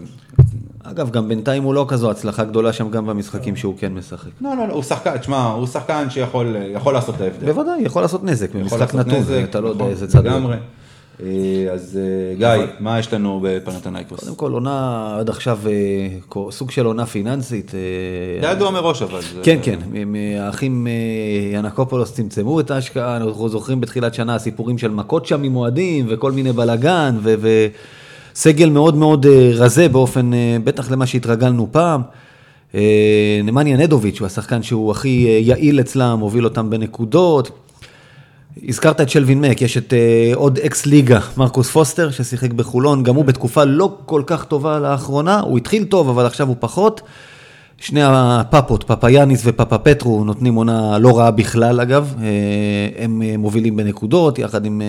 [0.84, 4.30] אגב, גם בינתיים הוא לא כזו הצלחה גדולה שם גם במשחקים שהוא כן משחק.
[4.41, 7.51] לא, לא, לא, הוא שחקן, תשמע, הוא שחקן שיכול יכול לעשות את ההבדל.
[7.51, 10.27] בוודאי, יכול לעשות נזק במשחק נתון, אתה לא יודע נכון, איזה צד.
[10.27, 10.57] לגמרי.
[11.24, 14.20] אה, אז אה, גיא, מה יש לנו בפנתנייקוס?
[14.20, 17.72] קודם כל, עונה עד עכשיו, אה, סוג של עונה פיננסית.
[18.41, 19.22] זה ידוע מראש אבל.
[19.43, 19.80] כן, כן,
[20.39, 20.88] האחים
[21.53, 26.32] ינקופולוס צמצמו את ההשקעה, אנחנו זוכרים בתחילת שנה סיפורים של מכות שם עם אוהדים וכל
[26.32, 27.17] מיני בלאגן,
[28.34, 30.32] וסגל מאוד מאוד רזה באופן,
[30.63, 32.01] בטח למה שהתרגלנו פעם.
[33.43, 37.51] נמניה נדוביץ' הוא השחקן שהוא הכי יעיל אצלם, הוביל אותם בנקודות.
[38.68, 43.16] הזכרת את שלווין מק, יש את אה, עוד אקס ליגה, מרקוס פוסטר, ששיחק בחולון, גם
[43.16, 47.02] הוא בתקופה לא כל כך טובה לאחרונה, הוא התחיל טוב, אבל עכשיו הוא פחות.
[47.82, 53.76] שני הפאפות, פפאיאניס ופאפה פטרו, נותנים עונה לא רעה בכלל אגב, אה, הם אה, מובילים
[53.76, 54.82] בנקודות, יחד עם,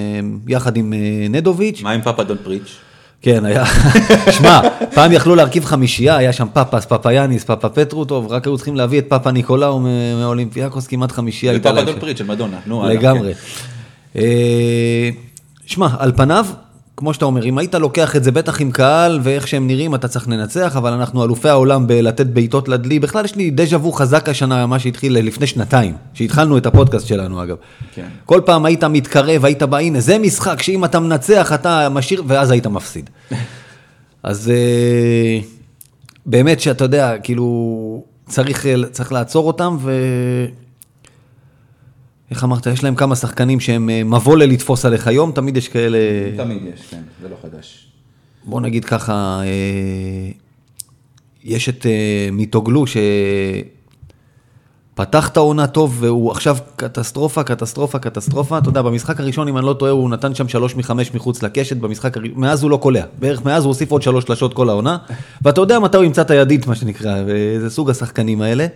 [0.49, 0.93] יחד עם
[1.31, 1.83] נדוביץ'.
[1.83, 2.90] מה עם Papa Don't Preach?
[3.23, 3.65] כן, היה,
[4.39, 4.61] שמע,
[4.95, 8.99] פעם יכלו להרכיב חמישייה, היה שם פאפס, פפאיאניס, פאפה פטרו, טוב, רק היו צריכים להביא
[8.99, 9.81] את פאפה ניקולאו
[10.21, 11.53] מאולימפיאקוס, כמעט חמישייה.
[11.53, 12.01] הייתה ופאפה להם שם.
[12.01, 12.57] Preach של מדונה.
[12.67, 13.35] נו, לגמרי.
[13.35, 14.21] כן.
[14.21, 15.11] אה,
[15.67, 16.47] שמע, על פניו,
[17.01, 20.09] כמו שאתה אומר, אם היית לוקח את זה בטח עם קהל ואיך שהם נראים, אתה
[20.09, 22.99] צריך לנצח, אבל אנחנו אלופי העולם בלתת בעיטות לדלי.
[22.99, 27.43] בכלל יש לי דז'ה וו חזק השנה, מה שהתחיל לפני שנתיים, שהתחלנו את הפודקאסט שלנו
[27.43, 27.57] אגב.
[27.95, 28.07] כן.
[28.25, 32.51] כל פעם היית מתקרב, היית בא, הנה, זה משחק שאם אתה מנצח, אתה משאיר, ואז
[32.51, 33.11] היית מפסיד.
[34.23, 35.41] אז אה,
[36.27, 39.93] באמת שאתה יודע, כאילו, צריך, אה, צריך לעצור אותם, ו...
[42.31, 45.99] איך אמרת, יש להם כמה שחקנים שהם אה, מבוא ללתפוס עליך היום, תמיד יש כאלה,
[46.37, 47.87] תמיד יש, כן, זה לא חדש.
[48.45, 50.31] בוא נגיד ככה, אה,
[51.45, 52.85] יש את אה, מיטוגלו
[54.95, 58.59] שפתח את העונה טוב והוא עכשיו קטסטרופה, קטסטרופה, קטסטרופה.
[58.59, 61.77] אתה יודע, במשחק הראשון, אם אני לא טועה, הוא נתן שם שלוש מחמש מחוץ לקשת,
[61.77, 63.05] במשחק הראשון, מאז הוא לא קולע.
[63.19, 64.99] בערך מאז הוא הוסיף עוד שלוש שלשות כל העונה.
[65.43, 68.67] ואתה יודע מתי הוא ימצא את הידית, מה שנקרא, וזה סוג השחקנים האלה.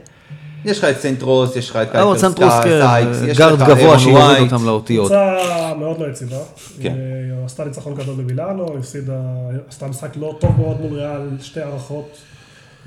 [0.64, 3.68] יש לך את סנטרוס, יש לך את אבל קייפר סנטרוס, כן, סייקס, יש גארד לך
[3.68, 4.52] גבוה אירון שיוריד.
[4.52, 5.06] אותם לאותיות.
[5.06, 6.38] קבוצה מאוד לא יציבה.
[6.82, 6.92] כן.
[6.92, 9.20] היא עשתה ניצחון גדול בבילאנו, הפסידה,
[9.68, 12.18] עשתה משחק לא טוב מאוד מול ריאל, שתי הערכות.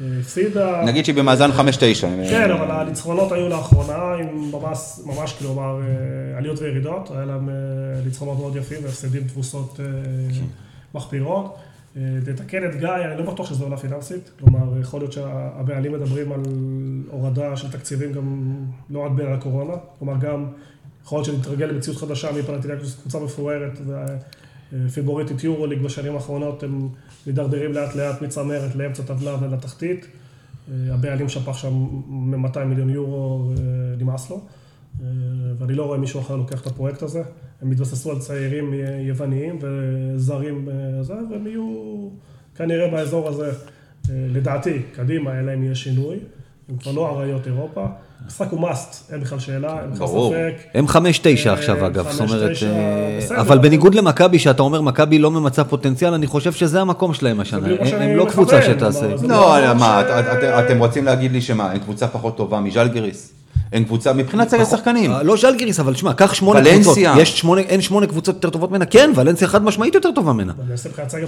[0.01, 0.82] אה, הפסידה.
[0.86, 1.59] נגיד שהיא במאזן 5-9.
[2.30, 7.53] כן, אבל הניצחונות היו לאחרונה עם ממש, ממש כלומר אה, עליות וירידות, היה להם אה,
[8.05, 9.86] ניצחונות מאוד יפים והפסדים תבוסות אה,
[10.93, 11.55] מחפירות.
[11.98, 16.41] לתקן את גיא, אני לא בטוח שזו עולה פיננסית, כלומר, יכול להיות שהבעלים מדברים על
[17.10, 18.56] הורדה של תקציבים גם
[18.89, 20.45] לא רק בגלל הקורונה, כלומר גם
[21.04, 23.80] יכול להיות שנתרגל למציאות חדשה מפנטינקוס, קבוצה מפוארת
[24.74, 26.88] ופיבוריטית יורוליג בשנים האחרונות, הם
[27.28, 30.08] מידרדרים לאט לאט מצמרת לאמצע טבלה ולתחתית.
[30.89, 33.56] הבעלים שפך שם 200 מיליון יורו, אה,
[33.98, 34.41] נמאס לו.
[35.02, 35.08] אה,
[35.60, 37.22] ואני לא רואה מישהו אחר לוקח את הפרויקט הזה.
[37.62, 41.64] הם התבססו על צעירים אה, יווניים וזרים בזה, והם יהיו
[42.56, 43.52] כנראה באזור הזה, אה,
[44.10, 46.16] לדעתי, קדימה, אלא אם יהיה שינוי.
[46.70, 47.86] הם כבר לא אריות אירופה.
[48.24, 50.08] המשחק הוא must, אין בכלל שאלה, אין בכלל.
[50.08, 50.54] ספק.
[50.74, 53.41] הם חמש תשע אה, עכשיו אגב, זאת אומרת, אה.
[53.41, 57.68] אבל בניגוד למכבי, שאתה אומר מכבי לא ממצה פוטנציאל, אני חושב שזה המקום שלהם השנה,
[57.68, 59.18] הם- לא קבוצה שתעשה.
[59.18, 60.02] זה לא, מה,
[60.66, 63.36] אתם רוצים להגיד לי שמה, הם קבוצה פחות טובה מז'לגריס?
[63.74, 65.12] הם קבוצה, מבחינת סגל שחקנים.
[65.12, 66.82] אה, לא ז'לגיריס, אבל שמע, קח שמונה ולנסיה.
[66.84, 70.34] קבוצות, יש שמונה, אין שמונה קבוצות יותר טובות ממנה, כן, ולנסיה חד משמעית יותר טובה
[70.34, 70.53] ממנה.
[70.76, 71.28] סגל שחקנים.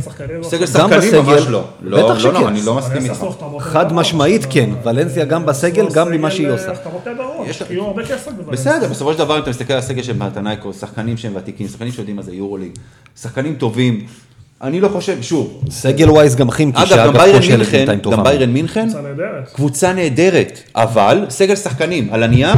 [1.02, 1.42] שחקנים ממש.
[1.50, 1.64] לא.
[1.82, 2.34] בטח לא, לא, שכן.
[2.34, 3.26] לא, אני לא מסכים איתך.
[3.60, 6.72] חד נהדרות, משמעית כן, ולנסיה גם בסגל, גם ממה שהיא אה, עושה.
[6.72, 8.74] החתמות נהדרות, יש- השקיעו הרבה כסף בוולנסיה.
[8.74, 11.92] בסדר, בסופו של דבר אם אתה מסתכל על הסגל של פנתנייקו, שחקנים שהם ותיקים, שחקנים
[11.92, 12.72] שיודעים מה זה יורוליג,
[13.22, 14.06] שחקנים טובים.
[14.62, 18.00] אני לא חושב, שוב, סגל wise גם חימקי, אגב, גם שאגב ביירן מינכן.
[18.12, 19.50] גם ביירן מינכן, קבוצה נהדרת.
[19.54, 22.56] קבוצה נהדרת, אבל סגל שחקנים על הנייר,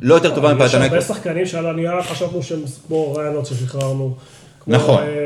[0.00, 1.00] לא יותר טובה יש הרבה.
[1.00, 4.14] שחקנים שעל הנייר חשבנו שהם כמו ריינולדס ששחררנו.
[4.66, 5.02] נכון.
[5.02, 5.24] אה,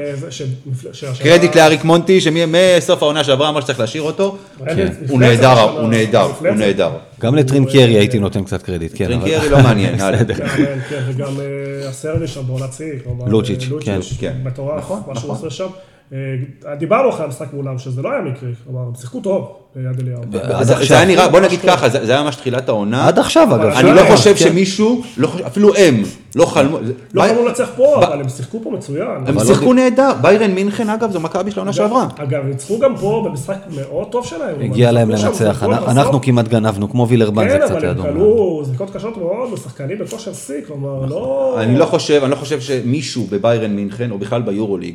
[1.22, 4.36] קרדיט לאריק מונטי, שמסוף העונה שעברה אמר שצריך להשאיר אותו.
[4.64, 4.88] כן.
[5.08, 6.48] הוא נהדר, הוא נהדר, הוא.
[6.50, 6.90] נהדר.
[7.20, 9.04] גם לטרינקיירי הייתי נותן קצת קרדיט, כן.
[9.04, 10.24] טרינקיירי לא מעניין, הלאה.
[10.24, 14.00] כן, כן, וגם אה, הסרבי שם בעונת שיא, כלומר, לוצ'יץ', אה, כן.
[14.18, 14.36] כן.
[14.44, 15.46] מטורף, נכון, מה שהוא נכון.
[15.46, 15.68] עושה שם.
[16.12, 20.22] אה, דיברנו אחרי המשחק מולם, שזה לא היה מקרי, כלומר, הם שיחקו טוב ליד אליהו.
[20.42, 23.08] עד זה- היה נראה, בוא נגיד ככה, זה זה היה ממש תחילת העונה.
[23.08, 23.64] עד עכשיו אגב.
[23.64, 24.16] אני לא כן.
[24.16, 24.36] חושב כן.
[24.44, 26.02] שמישהו, לא אפילו הם,
[26.36, 26.78] לא חלמו.
[27.14, 29.08] לא יכולנו לנצח פה, אבל הם שיחקו פה מצוין.
[29.08, 30.10] הם אבל שיחקו נהדר.
[30.20, 32.06] ביירן מינכן, אגב, זו מכבי של העונה שעברה.
[32.16, 34.60] אגב, ניצחו גם פה במשחק מאוד טוב שלהם.
[34.60, 36.20] הגיע הם להם לנצח, אנחנו-.
[36.22, 38.08] כמעט גנבנו, כמו וילרבן זה כן, קצת אבל היה הם דומה.
[38.08, 41.56] כלו זריקות קשות מאוד, ושחקנים בכושר שיא, כלומר, לא...
[41.60, 44.94] אני לא חושב, אני לא חושב שמישהו בביירן מינכן, או בכלל ביורוליג,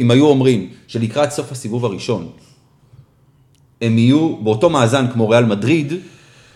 [0.00, 2.26] אם היו אומרים שלקראת סוף הסיבוב הראשון,
[3.82, 5.92] הם יהיו באותו מאזן כמו ריאל מדריד,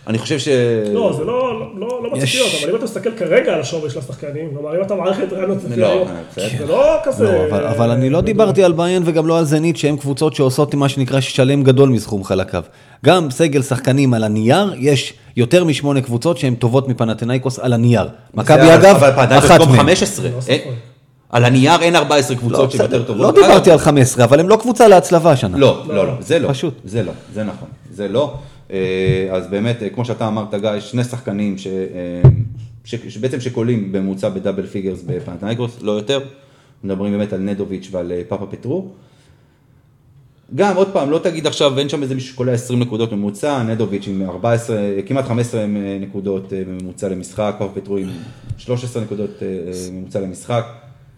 [0.07, 0.47] אני חושב ש...
[0.93, 3.89] לא, זה לא, לא, לא, לא יש- מצחיק, אבל אם אתה מסתכל כרגע על השווי
[3.89, 6.47] של השחקנים, כלומר, אם אתה מערכת רעיונות, לא, בסדר.
[6.57, 7.23] זה לא כזה...
[7.23, 10.75] לא, אבל, אבל אני לא דיברתי על ביין וגם לא על זנית, שהן קבוצות שעושות
[10.75, 12.63] מה שנקרא שלם גדול מסכום חלקיו.
[13.05, 18.07] גם סגל שחקנים על הנייר, יש יותר משמונה קבוצות שהן טובות מפנתנאיקוס על הנייר.
[18.33, 19.77] מכבי אגב, אבל פנתנייקוס אחת מהן.
[19.77, 20.29] 15.
[20.29, 20.61] לא אה, ספק.
[21.29, 23.21] על הנייר אין 14 קבוצות שהן יותר טובות.
[23.35, 25.57] לא דיברתי על 15, אבל הם לא קבוצה להצלבה השנה.
[25.57, 26.49] לא, לא, לא, זה לא.
[26.49, 26.73] פשוט.
[26.85, 28.33] זה לא, זה נכון, זה לא.
[28.71, 28.77] אה,
[29.31, 32.21] אז באמת, אה, כמו שאתה אמרת, גיא, יש שני שחקנים ש- אה,
[33.09, 36.19] שבעצם שקולעים בממוצע ב double figures בפנתנייקוס, לא יותר.
[36.83, 38.87] מדברים באמת על נדוביץ' ועל פאפה פטרו.
[40.55, 44.07] גם, עוד פעם, לא תגיד עכשיו, אין שם איזה מישהו שקולע 20 נקודות ממוצע, נדוביץ'
[44.07, 45.65] עם 14, כמעט 15
[45.99, 48.09] נקודות בממוצע למשחק, פאפה פטרו עם
[48.57, 49.29] 13 נקודות
[49.91, 50.65] ממוצע למשחק.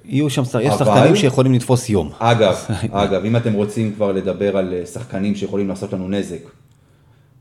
[0.09, 2.11] יהיו שם, יש אבל- שחקנים שיכולים לתפוס יום.
[2.19, 2.55] אגב,
[2.91, 6.39] אגב, אם אתם רוצים כבר לדבר על אה, שחקנים שיכולים לעשות לנו נזק,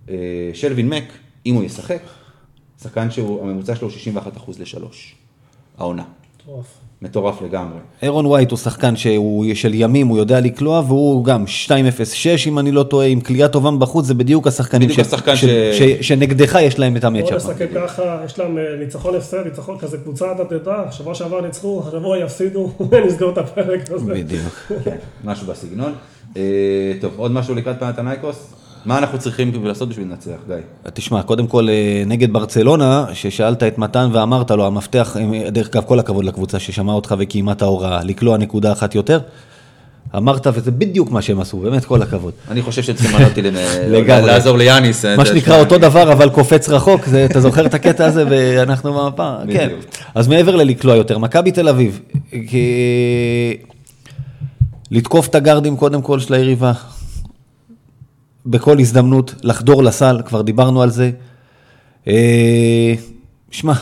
[0.09, 0.15] אה,
[0.55, 1.05] שלווין מק,
[1.47, 2.03] אם הוא ישחק,
[2.83, 4.85] שחקן שהוא, הממוצע שלו הוא 61% ל-3,
[5.79, 6.05] העונה.
[6.43, 6.67] מטורף.
[7.03, 7.79] מטורף לגמרי.
[8.03, 11.73] אירון ווייט הוא שחקן שהוא של ימים, הוא יודע לקלוע, והוא גם 2.06
[12.47, 16.09] אם אני לא טועה, עם קליעה טובה מבחוץ, זה בדיוק השחקנים בדיוק השחקן ש- ש-
[16.09, 17.33] שנגדך יש להם את המצ'אפ.
[17.33, 21.83] נסתכל ככה, יש להם אה, ניצחון הפסד, ניצחון כזה קבוצה, אתה תדע, שבוע שעבר ניצחו,
[21.89, 22.71] השבוע יפסידו,
[23.07, 24.15] נסגור את הפרק הזה.
[24.15, 24.73] בדיוק.
[24.85, 25.93] כן, משהו בסגנון.
[26.37, 26.43] אה,
[27.01, 28.55] טוב, עוד משהו לקראת פנתנייקוס?
[28.85, 30.57] מה אנחנו צריכים לעשות בשביל לנצח, גיא?
[30.95, 35.83] תשמע, קודם כל אה, נגד ברצלונה, ששאלת את מתן ואמרת לו, המפתח, אה, דרך אגב,
[35.87, 39.21] כל הכבוד לקבוצה ששמעה אותך וקיימה את ההוראה, לקלוע נקודה אחת יותר.
[40.17, 42.33] אמרת, וזה בדיוק מה שהם עשו, באמת כל הכבוד.
[42.51, 43.51] אני חושב שהם צריכים לענות אותי.
[44.07, 45.05] לעזור ליאניס.
[45.05, 49.69] מה שנקרא אותו דבר, אבל קופץ רחוק, אתה זוכר את הקטע הזה, ואנחנו מהפעם, כן.
[50.15, 52.01] אז מעבר ללקלוע יותר, מכבי תל אביב.
[54.91, 56.73] לתקוף את הגארדים קודם כל של היריבה,
[58.49, 61.11] בכל הזדמנות, לחדור לסל, כבר דיברנו על זה.
[62.09, 62.95] אה,
[63.51, 63.73] שמע,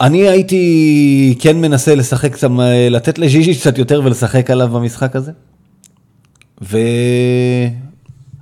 [0.00, 2.48] אני הייתי כן מנסה לשחק קצת,
[2.90, 5.32] לתת לז'יז'י קצת יותר ולשחק עליו במשחק הזה.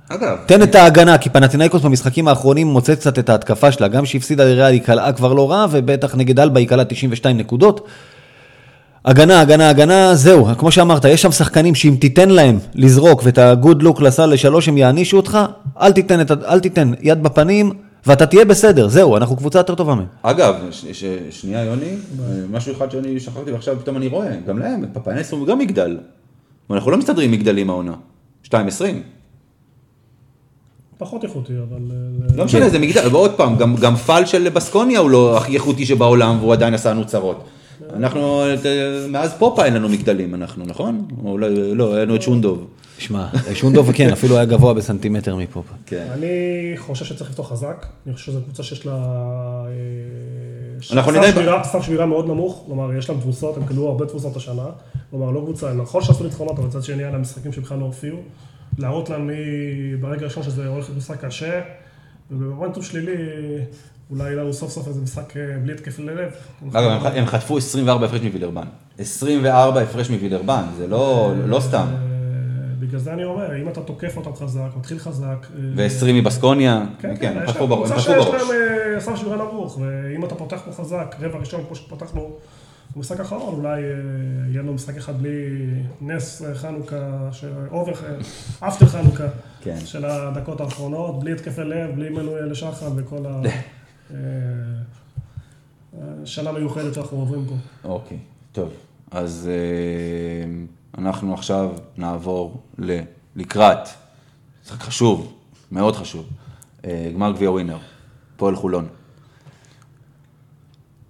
[0.09, 4.45] אגב, תן את ההגנה, כי פנטינאיקוס במשחקים האחרונים מוצאת קצת את ההתקפה שלה, גם שהפסידה
[4.45, 7.87] לריאל היא קלעה כבר לא רע, ובטח נגד אלבה היא קלעה 92 נקודות.
[9.05, 13.83] הגנה, הגנה, הגנה, זהו, כמו שאמרת, יש שם שחקנים שאם תיתן להם לזרוק ואת הגוד
[13.83, 15.37] לוק לסל לשלוש הם יענישו אותך,
[15.81, 17.71] אל תיתן, את, אל תיתן יד בפנים,
[18.05, 20.05] ואתה תהיה בסדר, זהו, אנחנו קבוצה יותר טובה מהם.
[20.21, 21.95] אגב, ש- ש- שנייה יוני,
[22.51, 25.97] משהו אחד שאני שכחתי ועכשיו פתאום אני רואה, גם להם, פפאנס הוא גם מגדל.
[26.71, 27.93] אנחנו לא מסתדרים מגדלים העונה.
[28.45, 28.51] 2.20.
[30.97, 31.77] פחות איכותי, אבל...
[32.31, 35.53] אה, לא משנה, זה מגדל, ועוד פעם, גם, גם פאל של בסקוניה הוא לא הכי
[35.53, 37.43] איכותי שבעולם, והוא עדיין עשה לנו צרות.
[37.93, 38.43] אנחנו,
[39.09, 41.07] מאז פופה אין לנו מגדלים, אנחנו, נכון?
[41.23, 42.67] או לא, לא, היה לנו את שונדוב.
[42.97, 45.63] שמע, שונדוב כן, אפילו היה גבוה בסנטימטר מפה.
[45.85, 46.07] כן.
[46.13, 46.27] אני
[46.77, 48.93] חושב שצריך לפתוח חזק, אני חושב שזו קבוצה שיש לה...
[48.93, 49.69] אה,
[50.95, 54.65] אנחנו שבירה- סף שבירה מאוד נמוך, כלומר יש להם תבוסות, הם קיבלו הרבה תבוסות השנה,
[55.11, 58.17] כלומר לא קבוצה, נכון שעשו ניצחונות, אבל מצד שני היה להם משחקים שבכלל לא הופיעו,
[58.77, 59.33] להראות להם מי-
[59.99, 61.61] ברגע הראשון שזה הולך משחק קשה,
[62.31, 63.15] ובמומנטום שלילי,
[64.09, 66.29] אולי יהיה לנו סוף סוף איזה משחק אה, בלי התקף ללב.
[66.73, 68.65] אגב, הם חטפו 24 הפרש מווילרבן.
[68.97, 71.85] 24 הפרש מווילרבן, זה לא, לא סתם.
[71.91, 71.95] אה,
[72.79, 77.15] בגלל זה אני אומר, אם אתה תוקף אותם חזק, מתחיל חזק, אה, ו-20 מבסקוניה, כן,
[77.15, 78.41] כן, כן, הם חטפו להם בר- הם קבוצה שיש בראש.
[78.49, 82.29] להם סף שבירה נמוך, ואם אתה פותח פה חזק, רבע ראשון כמו שפתחנו
[82.95, 85.29] במשחק האחרון, אולי יהיה לנו משחק אחד בלי
[86.01, 86.95] נס חנוכה,
[87.71, 87.91] over,
[88.59, 89.23] after חנוכה,
[89.61, 89.77] כן.
[89.85, 93.41] של הדקות האחרונות, בלי התקפי לב, בלי מנואל לשחר וכל ה...
[94.13, 94.17] אה,
[95.93, 97.55] אה, שנה מיוחדת שאנחנו עוברים פה.
[97.89, 98.17] אוקיי,
[98.51, 98.69] טוב.
[99.11, 100.51] אז אה,
[100.97, 102.99] אנחנו עכשיו נעבור ל-
[103.35, 103.89] לקראת,
[104.65, 105.33] משחק חשוב,
[105.71, 106.25] מאוד חשוב,
[106.85, 107.77] אה, גמר גביע ווינר,
[108.37, 108.87] פועל חולון.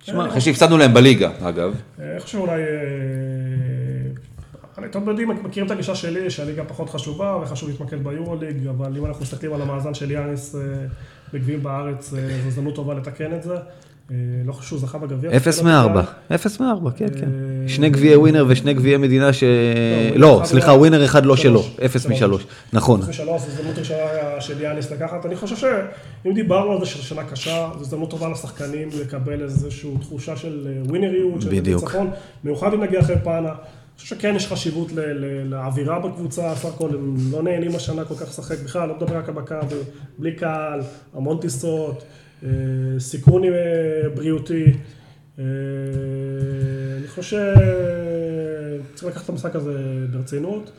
[0.03, 1.75] שמע, אחרי שהפסדנו להם בליגה, אגב.
[1.99, 2.61] אה, אני חושב אולי...
[2.61, 2.67] אה,
[4.77, 9.05] אני אתם יודעים, מכירים את הגישה שלי, שהליגה פחות חשובה וחשוב להתמקד ביורוליג, אבל אם
[9.05, 10.61] אנחנו מסתכלים על המאזן של יאניס אה,
[11.33, 13.55] בגביעים בארץ, אה, זו הזדמנות טובה לתקן את זה.
[14.11, 14.15] אה,
[14.45, 15.37] לא חושב שהוא זכה בגביע.
[15.37, 16.01] אפס מארבע,
[16.35, 17.25] אפס מארבע, כן, כן.
[17.25, 19.43] אה, שני גביעי ווינר ושני גביעי מדינה ש...
[20.15, 21.63] לא, אחד סליחה, ווינר אחד לא שלו.
[21.85, 22.11] אפס שלוש.
[22.11, 22.45] משלוש.
[22.73, 23.01] נכון.
[23.01, 23.99] לפני שלוש, זו הזדמנות ראשונה
[24.39, 25.25] של יאניס לקחת.
[25.25, 29.89] אני חושב שאם דיברנו על זה של שנה קשה, זו הזדמנות טובה לשחקנים לקבל איזושהי
[30.01, 31.49] תחושה של ווינריות, של.
[31.49, 32.11] ניצחון,
[32.43, 33.51] במיוחד אם נגיע אחרי פאנה.
[33.99, 34.91] חושב שכן יש חשיבות
[35.45, 39.29] לאווירה בקבוצה, סך הכל הם לא נהנים השנה כל כך לשחק בכלל, לא מדבר רק
[39.29, 39.75] על מכבי,
[40.17, 40.79] בלי קהל,
[41.13, 42.03] המון טיסות,
[42.43, 42.49] אה,
[42.99, 43.49] סיכון אה,
[44.15, 44.65] בריאותי.
[45.39, 45.43] אה,
[46.97, 47.21] אני חושב
[48.93, 50.71] שצריך לקחת את המשחק הזה ברצינות.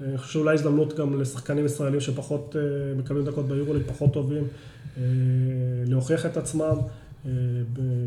[0.00, 2.56] אני חושב שאולי הזדמנות גם לשחקנים ישראלים שפחות
[2.96, 4.44] מקבלים דקות ביורוליג, פחות טובים,
[5.86, 6.76] להוכיח את עצמם.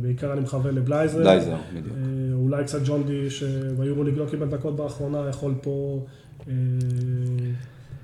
[0.01, 1.19] בעיקר אני מכוון לבלייזר.
[1.19, 1.95] בלייזר, בדיוק.
[1.97, 6.05] אה, אולי קצת ג'ון די, שביורוליג לא קיבל דקות באחרונה, יכול פה...
[6.47, 6.53] אה,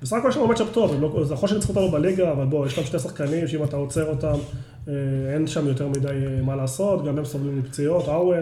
[0.02, 2.78] בסך הכל יש לנו מצ'אפ טוב, לא- זה נכון שניצחו אותנו בליגה, אבל בוא, יש
[2.78, 4.38] להם שני שחקנים שאם אתה עוצר אותם,
[4.88, 4.92] אה,
[5.34, 8.40] אין שם יותר מדי מה לעשות, גם הם סובלים מפציעות, אה,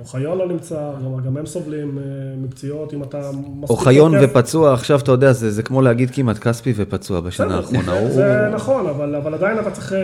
[0.00, 0.74] אוחיון לא נמצא,
[1.04, 2.02] גם- גם הם סובלים אה,
[2.42, 3.70] מפציעות, אם אתה מספיק...
[3.70, 7.82] אוחיון ופצוע, עכשיו אתה יודע, זה זה כמו להגיד כמעט כספי ופצוע בשנה האחרונה.
[7.84, 9.98] זה- הוא- זה נכון, אבל אבל עדיין אתה צריך, אה,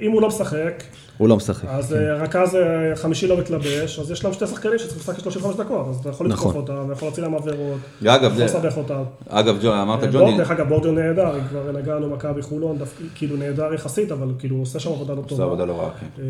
[0.00, 0.82] אם הוא לא משחק,
[1.18, 1.68] הוא לא משחק.
[1.68, 2.62] אז אה, רכז אה,
[2.96, 6.26] חמישי לא מתלבש, אז יש להם שתי שחקנים שצריכים לשחק 35 דקות, אז אתה יכול
[6.26, 6.56] לתקוף נכון.
[6.56, 9.02] אותם, יכול להוציא להם עבירות, יכול לסבך אותם.
[9.28, 12.78] אגב, אמרת אה, בור- דרך אגב, בורדיו נהדר, אם כבר נגענו מכבי חולון,
[13.14, 15.44] כאילו נהדר יחסית, אבל כאילו עושה שם עבודה לא עושה טובה.
[15.44, 16.22] עבודה לא רעה, כן.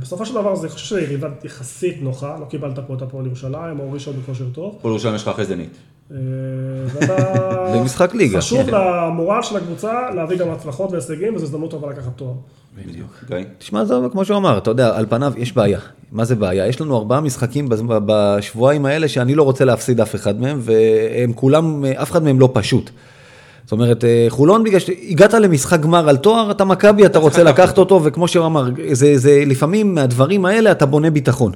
[0.00, 3.80] בסופו של דבר, אני חושב שזו יריבה יחסית נוחה, לא קיבלת פה את הפועל ירושלים,
[3.80, 4.78] או ראשון בכושר טוב.
[4.82, 5.76] פועל ירושלים יש לך אחרי זנית.
[7.74, 8.38] במשחק ליגה.
[8.38, 12.32] חשוב למורל של הקבוצה להביא גם הצלחות והישגים, וזו הזדמנות טובה לקחת תואר.
[12.76, 13.24] בדיוק.
[13.28, 13.36] גיא?
[13.58, 15.78] תשמע, זה כמו שהוא אמר, אתה יודע, על פניו יש בעיה.
[16.12, 16.66] מה זה בעיה?
[16.66, 17.68] יש לנו ארבעה משחקים
[18.06, 22.50] בשבועיים האלה שאני לא רוצה להפסיד אף אחד מהם, והם כולם, אף אחד מהם לא
[22.52, 22.90] פשוט.
[23.64, 27.78] זאת אומרת, אה, חולון, בגלל שהגעת למשחק גמר על תואר, אתה מכבי, אתה רוצה לקחת
[27.78, 31.52] אותו, וכמו שהוא אמר, זה, זה לפעמים מהדברים האלה אתה בונה ביטחון.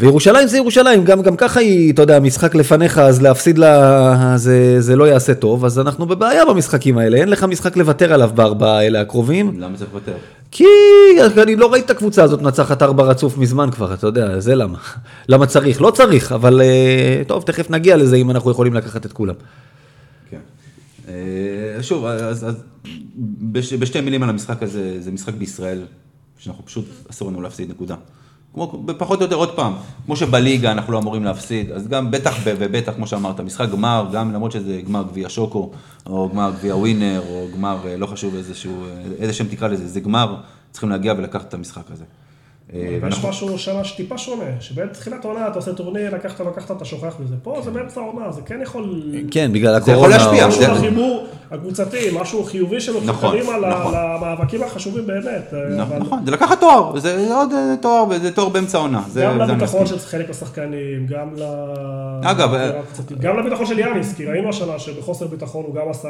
[0.00, 4.80] וירושלים זה ירושלים, גם, גם ככה היא, אתה יודע, משחק לפניך, אז להפסיד לה, זה,
[4.80, 8.78] זה לא יעשה טוב, אז אנחנו בבעיה במשחקים האלה, אין לך משחק לוותר עליו בארבעה
[8.78, 9.60] האלה הקרובים.
[9.60, 10.12] למה צריך לוותר?
[10.50, 10.64] כי
[11.42, 14.78] אני לא ראיתי את הקבוצה הזאת מנצחת ארבע רצוף מזמן כבר, אתה יודע, זה למה.
[15.28, 15.80] למה צריך?
[15.80, 19.34] לא צריך, אבל אה, טוב, תכף נגיע לזה אם אנחנו יכולים לקחת את כולם.
[20.30, 20.40] כן.
[21.08, 22.54] אה, שוב, אז, אז
[23.52, 25.82] בש, בשתי מילים על המשחק הזה, זה משחק בישראל,
[26.38, 27.94] שאנחנו פשוט, אסור לנו להפסיד, נקודה.
[28.56, 29.72] כמו, פחות או יותר, עוד פעם,
[30.06, 34.32] כמו שבליגה אנחנו לא אמורים להפסיד, אז גם בטח ובטח, כמו שאמרת, משחק גמר, גם
[34.32, 35.70] למרות שזה גמר גביע שוקו,
[36.06, 38.84] או גמר גביע ווינר, או גמר, אה, לא חשוב איזשהו,
[39.18, 40.36] איזה שם תקרא לזה, זה גמר,
[40.70, 42.04] צריכים להגיע ולקחת את המשחק הזה.
[42.74, 47.14] אה, ואנחנו- משהו שנה שטיפה שונה, שבתחילת העונה אתה עושה טורניר, לקחת, לקחת, אתה שוכח
[47.20, 47.34] מזה.
[47.42, 49.02] פה זה באמצע העונה, זה כן יכול...
[49.30, 50.14] כן, בגלל זה הקורונה.
[50.16, 53.94] יכול להשפיע, משהו זה- בחיבור הקבוצתי, משהו חיובי שלוקחים נכון, נכון.
[53.94, 55.54] למאבקים החשובים באמת.
[55.54, 59.02] אה, אבל נכון, זה לקחת תואר, זה עוד אה, תואר, וזה תואר באמצע העונה.
[59.08, 59.86] זה- גם זה לביטחון.
[59.86, 61.42] של חלק מהשחקנים, גם ל...
[62.24, 62.50] אגב,
[63.20, 66.08] גם לביטחון של יאניס, כי ראינו השנה שבחוסר ביטחון הוא גם עשה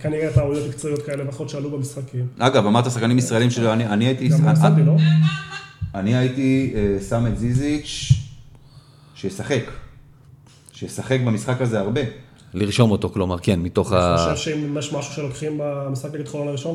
[0.00, 2.26] כנראה טעויות מקצועיות כאלה ואחרות שעלו במשחקים.
[2.38, 4.28] אגב, אמרת שחקנים ישראלים שלו, אני הייתי...
[4.28, 4.96] גם סבי, לא?
[5.94, 8.12] אני הייתי אה, שם את זיזיץ'
[9.14, 9.62] שישחק.
[10.72, 12.00] שישחק במשחק הזה הרבה.
[12.54, 14.16] לרשום אותו, כלומר, כן, מתוך אני ה...
[14.18, 16.74] חושב שאם יש משהו שלוקחים במשחק נגד חולון הראשון,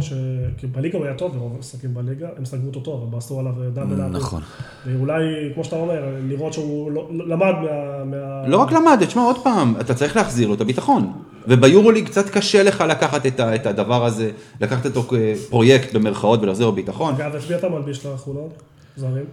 [0.58, 3.52] כי בליגה הוא היה טוב, ברוב המשחקים בליגה, הם סגרו אותו טוב, אבל עשו עליו
[3.74, 4.12] דאבל אאפ.
[4.12, 4.42] נכון.
[4.86, 8.04] ואולי, כמו שאתה אומר, לראות שהוא לא- למד מה...
[8.06, 11.12] מה- לא רק למד, תשמע עוד פעם, אתה צריך להחזיר לו את הביטחון.
[11.48, 16.66] וביורוליג קצת קשה לך לקחת את ה- את הדבר הזה, לקחת אותו כפרויקט במרכאות ולהחזיר
[16.66, 17.14] לו ביטחון.
[17.16, 18.50] אגב, את מי אתה מלביש לחולון?
[18.98, 19.24] זרים?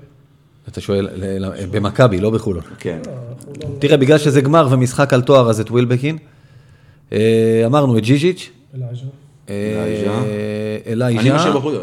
[0.71, 1.09] אתה שואל,
[1.71, 2.63] במכבי, לא בחולון.
[2.79, 2.99] כן.
[3.09, 3.13] אה.
[3.79, 6.19] תראה, בגלל שזה גמר ומשחק על תואר, אז את ווילבקין.
[7.13, 8.51] אה, אמרנו את.
[8.75, 9.07] אלייז'ה.
[9.49, 11.35] אה, אני אלייז'ה.
[11.35, 11.75] משאיר בחוץ,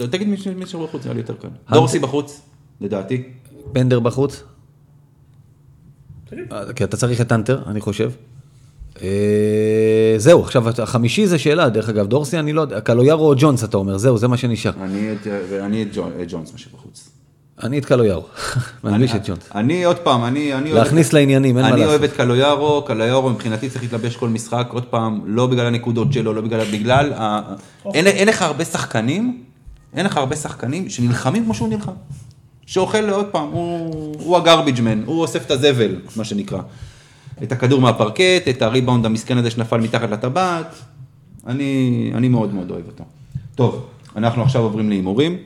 [0.00, 1.48] אה, תגיד מי מי משאיר בחוץ, נראה לי יותר קל.
[1.70, 2.40] דורסי בחוץ,
[2.80, 3.22] לדעתי.
[3.72, 4.42] פנדר בחוץ.
[6.76, 8.10] כי אתה צריך את אנטר, אני חושב.
[10.16, 13.76] זהו, עכשיו החמישי זה שאלה, דרך אגב, דורסי אני לא יודע, קלויארו או ג'ונס אתה
[13.76, 14.72] אומר, זהו, זה מה שנשאר.
[15.60, 15.96] אני את
[16.28, 17.15] ג'ונס משאיר בחוץ.
[17.62, 18.22] אני את קלויארו,
[18.84, 19.48] מלביש את ג'ונס.
[19.54, 20.54] אני עוד פעם, אני...
[20.54, 21.90] אני אוהב- להכניס לעניינים, אין מה אני לעשות.
[21.90, 26.32] אוהב את קלויארו, קלויארו מבחינתי צריך להתלבש כל משחק, עוד פעם, לא בגלל הנקודות שלו,
[26.34, 27.40] לא בגלל, בגלל, ה-
[27.94, 29.42] אין אין לך הרבה שחקנים,
[29.94, 31.92] אין לך הרבה שחקנים שנלחמים כמו שהוא נלחם.
[32.66, 36.58] שאוכל עוד פעם, הוא, הוא הגרביג' מן, הוא אוסף את הזבל, מה שנקרא.
[37.42, 40.74] את הכדור מהפרקט, את הריבאונד המסכן הזה שנפל מתחת לטבעת,
[41.46, 43.04] אני, אני מאוד מאוד אוהב אותו.
[43.54, 43.86] טוב,
[44.16, 45.36] אנחנו עכשיו עוברים להימורים.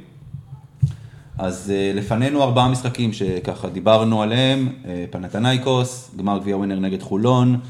[1.43, 7.61] אז אה, לפנינו ארבעה משחקים שככה דיברנו עליהם, אה, פנתנייקוס, גמר גביע ווינר נגד חולון,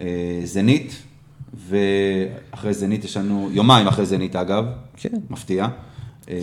[0.00, 1.02] אה, זנית,
[1.68, 4.64] ואחרי זנית יש לנו, יומיים אחרי זנית אגב,
[4.96, 5.08] כן.
[5.30, 5.66] מפתיע.
[6.30, 6.36] אה,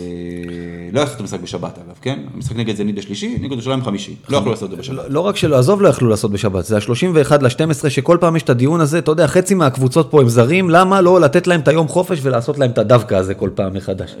[0.92, 2.18] לא יעשו את המשחק בשבת אגב, כן?
[2.34, 4.14] המשחק נגד זנית בשלישי, נגד ירושלים חמישי.
[4.28, 4.96] לא יכלו לעשות את זה בשבת.
[4.96, 8.42] לא, לא רק שלא, עזוב לא יכלו לעשות בשבת, זה ה-31 ל-12 שכל פעם יש
[8.42, 11.68] את הדיון הזה, אתה יודע, חצי מהקבוצות פה הם זרים, למה לא לתת להם את
[11.68, 14.14] היום חופש ולעשות להם את הדווקא הזה כל פעם מחדש?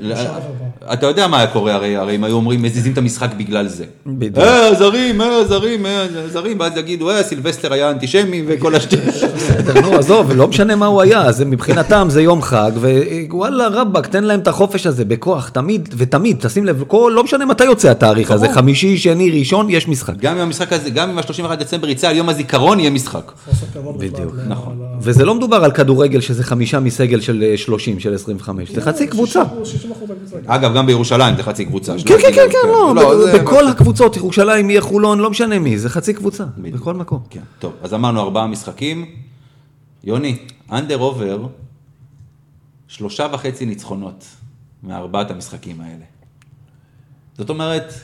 [0.92, 3.84] אתה יודע מה היה קורה, הרי, הרי אם היו אומרים, מזיזים את המשחק בגלל זה.
[4.06, 4.38] בדיוק.
[4.38, 9.14] אה, זרים, אה, זרים, אה, זרים, ואז יגידו, אה, סילבסטר היה אנטישמי וכל השטויות.
[9.82, 12.70] נו, עזוב, לא משנה מה הוא היה, זה מבחינתם זה יום חג,
[13.30, 17.44] ווואלה רבאק, תן להם את החופש הזה בכוח, תמיד ותמיד, תשים לב, כל, לא משנה
[17.46, 20.16] מתי יוצא התאריך הזה, חמישי, שני, ראשון, יש משחק.
[20.16, 23.32] גם אם המשחק הזה, גם אם ה-31 דצמבר יצא על יום הזיכרון, יהיה משחק.
[23.98, 24.78] בדיוק, בכלל, ל- נכון.
[24.78, 28.80] ל- וזה לא מדובר על כדורגל שזה חמישה מסגל של אה, 30, של 25, זה
[28.80, 29.42] חצי קבוצה.
[29.64, 30.36] 60 אחוז הקבוצה.
[30.54, 31.92] אגב, גם בירושלים זה חצי קבוצה.
[32.06, 32.94] כן, כן, כן, כן, לא,
[33.34, 37.18] בכל הקבוצות, ירושלים, יהיה חולון, לא משנה מי, זה חצי קבוצה, בכל מקום.
[37.30, 39.06] כן, טוב, אז אמרנו ארבעה משחקים.
[40.04, 40.36] יוני,
[40.72, 41.38] אנדר עובר,
[42.88, 44.24] שלושה וחצי ניצחונות
[44.82, 46.04] מארבעת המשחקים האלה.
[47.38, 47.94] זאת אומרת,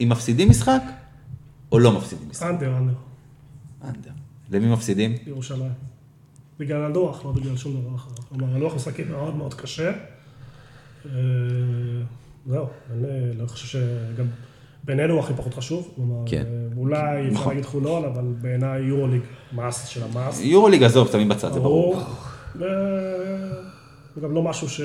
[0.00, 0.82] אם מפסידים משחק,
[1.72, 2.46] או לא מפסידים משחק?
[2.46, 2.94] אנדר, אנדר,
[3.84, 4.10] אנדר.
[4.50, 5.14] למי מפסידים?
[5.26, 5.72] ירושלים.
[6.58, 8.10] בגלל הלוח, לא בגלל שום דבר אחר.
[8.28, 9.92] כלומר, הלוח משחקים מאוד מאוד קשה.
[11.06, 11.10] אה,
[12.46, 14.26] זהו, אני לא חושב שגם
[14.84, 15.92] בינינו הוא הכי פחות חשוב.
[15.96, 16.44] כלומר, כן.
[16.46, 17.48] אה, אולי אפשר נכון.
[17.48, 19.20] להגיד חולון, אבל בעיניי יורוליג,
[19.52, 20.40] מאס של המאס.
[20.40, 22.02] יורוליג עזוב, שמים בצד, זה ברור.
[24.16, 24.26] ברור.
[24.26, 24.80] וגם לא משהו ש...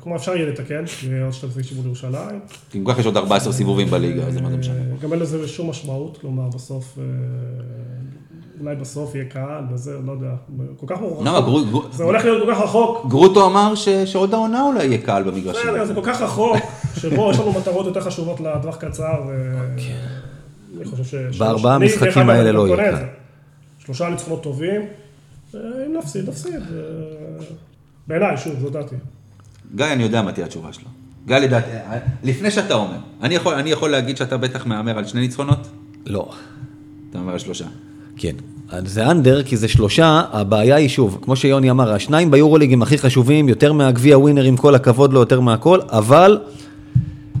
[0.00, 0.84] כלומר, אפשר יהיה לתקן,
[1.24, 2.40] עוד שתי משחקים מול ירושלים.
[2.70, 4.74] כי גם ככה יש עוד 14 סיבובים בליגה, אז זה מה זה משנה.
[4.74, 7.04] אה, גם אין לזה שום משמעות, כלומר, בסוף, אה,
[8.60, 10.30] אולי בסוף יהיה קהל וזה, לא יודע,
[10.76, 11.20] כל כך רחוק.
[11.26, 13.06] למה, גרו- גרו- זה הולך להיות כל כך רחוק.
[13.08, 15.62] גרוטו אמר ש- שעוד העונה אולי יהיה קהל במגרשים.
[15.62, 16.56] בסדר, זה כל כך רחוק,
[16.96, 21.38] שבו יש לנו מטרות יותר חשובות לטווח קצר, ואני חושב ש...
[21.38, 22.96] בארבעה אני, המשחקים האלה אני לא קונה יהיה.
[22.96, 23.06] זה.
[23.78, 24.80] שלושה ניצחונות טובים,
[25.54, 26.60] אה, אם נפסיד, נפסיד.
[28.08, 28.94] בעיניי, שוב, זו דעתי.
[29.74, 30.88] גיא, אני יודע מה תהיה התשובה שלו.
[31.26, 31.70] גיא, לדעתי,
[32.22, 35.68] לפני שאתה אומר, אני יכול, אני יכול להגיד שאתה בטח מהמר על שני ניצחונות?
[36.06, 36.30] לא.
[37.10, 37.64] אתה מהמר על שלושה.
[38.16, 38.34] כן.
[38.68, 42.82] אז זה אנדר, כי זה שלושה, הבעיה היא שוב, כמו שיוני אמר, השניים ביורוליג הם
[42.82, 46.38] הכי חשובים, יותר מהגביע ווינר עם כל הכבוד לו, יותר מהכל, אבל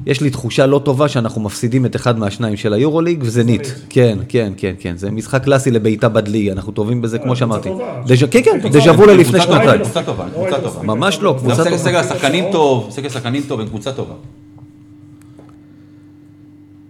[0.06, 3.68] יש לי תחושה לא טובה שאנחנו מפסידים את אחד מהשניים של היורוליג, וזניט.
[3.88, 7.68] כן, כן, כן, כן, זה משחק קלאסי לבעיטה בדלי, אנחנו טובים בזה, כמו שאמרתי.
[8.30, 9.06] כן, כן, דז'ה וו.
[9.06, 9.80] ללפני שנתיים.
[9.82, 10.68] קבוצה טובה, לא קבוצה טובה.
[10.68, 10.84] מספיק.
[10.84, 11.78] ממש לא, קבוצה טובה.
[11.78, 14.14] סגל השחקנים טוב, סגל השחקנים טוב, הם קבוצה טובה.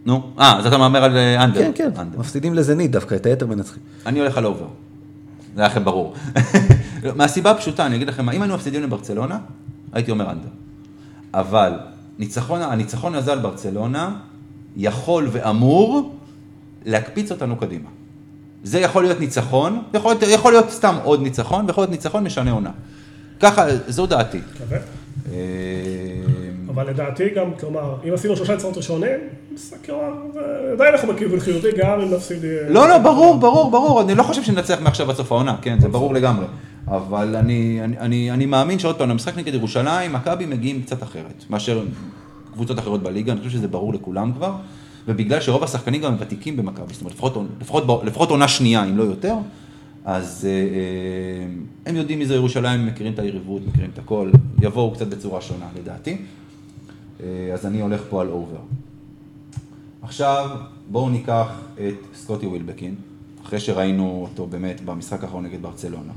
[0.06, 1.60] נו, אה, אז אתה מהמר על אה, under.
[1.60, 2.18] כן, כן, under.
[2.18, 3.82] מפסידים לזניט דווקא, את היתר מנצחים.
[4.06, 4.66] אני הולך על over.
[5.54, 6.14] זה היה לכם ברור.
[7.16, 9.38] מהסיבה הפשוטה, אני אגיד לכם אם היינו מפסידים לברצלונה,
[9.92, 10.48] הייתי אומר אנדר.
[11.34, 11.72] אבל
[12.18, 14.16] ניצחון, הניצחון הזה על ברצלונה,
[14.76, 16.14] יכול ואמור
[16.84, 17.88] להקפיץ אותנו קדימה.
[18.64, 22.50] זה יכול להיות ניצחון, יכול להיות, יכול להיות סתם עוד ניצחון, ויכול להיות ניצחון משנה
[22.50, 22.70] עונה.
[23.40, 24.40] ככה, זו דעתי.
[25.32, 25.34] אה,
[26.68, 29.18] אבל לדעתי גם, כלומר, אם עשינו שלושה ניצחונות ראשונים,
[30.72, 32.44] עדיין אנחנו בכיוון חיובי, גם אם נפסיד...
[32.44, 35.80] אה, לא, לא, ברור, ברור, ברור, אני לא חושב שננצח מעכשיו עד סוף העונה, כן,
[35.80, 36.46] זה ברור לגמרי.
[36.88, 41.44] אבל אני, אני, אני, אני מאמין שעוד פעם, למשחק נגד ירושלים, מכבי מגיעים קצת אחרת,
[41.50, 41.84] מאשר
[42.52, 44.52] קבוצות אחרות בליגה, אני חושב שזה ברור לכולם כבר,
[45.08, 48.96] ובגלל שרוב השחקנים גם הם ותיקים במכבי, זאת אומרת, לפחות, לפחות, לפחות עונה שנייה, אם
[48.96, 49.34] לא יותר,
[50.04, 51.46] אז אה, אה,
[51.86, 54.30] הם יודעים מי זה ירושלים, מכירים את היריבות, מכירים את הכל,
[54.62, 56.16] יבואו קצת בצורה שונה לדעתי.
[57.22, 58.60] אה, אז אני הולך פה על over.
[60.02, 60.50] עכשיו,
[60.90, 62.94] בואו ניקח את סקוטי ווילבקין,
[63.44, 66.12] אחרי שראינו אותו באמת במשחק האחרון נגד ברצלונה,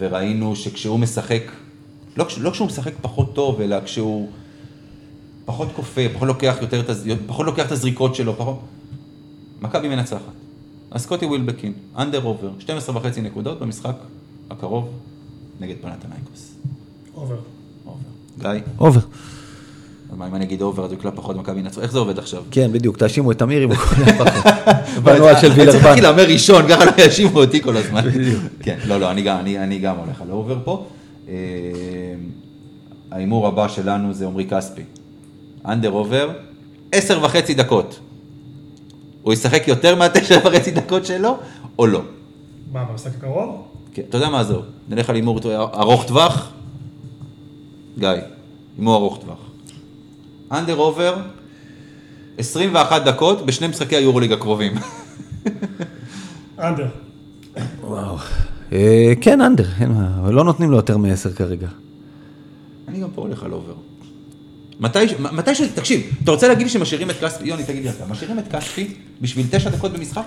[0.00, 1.42] וראינו שכשהוא משחק,
[2.16, 4.28] לא, לא כשהוא משחק פחות טוב, אלא כשהוא
[5.44, 6.82] פחות כופה, פחות לוקח, יותר,
[7.26, 8.60] פחות לוקח את הזריקות שלו, פחות...
[9.62, 10.32] מכבי מנצחת.
[10.90, 13.96] אז סקוטי ווילבקין, under over, 12 וחצי נקודות במשחק
[14.50, 14.88] הקרוב
[15.60, 16.54] נגד פנתנייקוס.
[17.14, 17.36] over.
[17.86, 17.98] over.
[18.38, 18.60] גיא?
[18.78, 19.00] over.
[20.16, 21.80] מה אם אני אגיד over אז הוא יקלע פחות מכבי ינצחו?
[21.80, 22.42] איך זה עובד עכשיו?
[22.50, 24.52] כן, בדיוק, תאשימו את אמיר אם הוא קולע פחות.
[25.02, 25.84] בנוהל של אני צריך וילרבן.
[25.84, 28.02] להתחיל להמר ראשון, ככה לא יאשימו אותי כל הזמן.
[28.62, 30.86] כן, לא, לא, אני גם- אני אני גם הולך על over פה.
[31.28, 31.34] אה,
[33.10, 34.82] ההימור הבא שלנו זה עמרי כספי.
[35.66, 36.30] under over,
[36.92, 37.98] עשר וחצי דקות.
[39.22, 41.36] הוא ישחק יותר מהתשע וחצי דקות שלו,
[41.78, 42.00] או לא?
[42.72, 43.62] מה, במשחק הקרוב?
[43.94, 44.60] כן, אתה יודע מה זהו?
[44.88, 46.50] נלך על הימור ארוך טווח.
[47.98, 48.08] גיא,
[48.78, 49.49] הימור ארוך טווח.
[50.52, 51.16] under over,
[52.38, 54.74] 21 דקות בשני משחקי היורוליג הקרובים.
[56.58, 56.88] under.
[57.80, 58.16] וואו.
[58.72, 61.68] אה, כן, under, אין מה, אבל לא נותנים לו יותר מעשר כרגע.
[62.88, 63.74] אני גם פה הולך על over.
[64.80, 65.60] מתי, ש- מתי ש...
[65.60, 68.94] תקשיב, אתה רוצה להגיד לי שמשאירים את כספי, יוני תגיד לי אתה, משאירים את כספי
[69.20, 70.22] בשביל תשע דקות במשחק?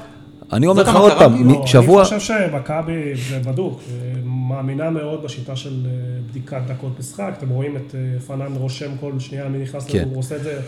[0.52, 1.48] אני אומר לך עוד פעם?
[1.48, 2.02] מ- שבוע...
[2.02, 5.92] אני חושב שמכבי, זה בדוק, אה, מאמינה מאוד בשיטה של אה,
[6.30, 7.34] בדיקת דקות משחק.
[7.38, 10.08] אתם רואים את אה, פנן רושם כל שנייה מי נכנס כן.
[10.10, 10.60] הוא עושה את זה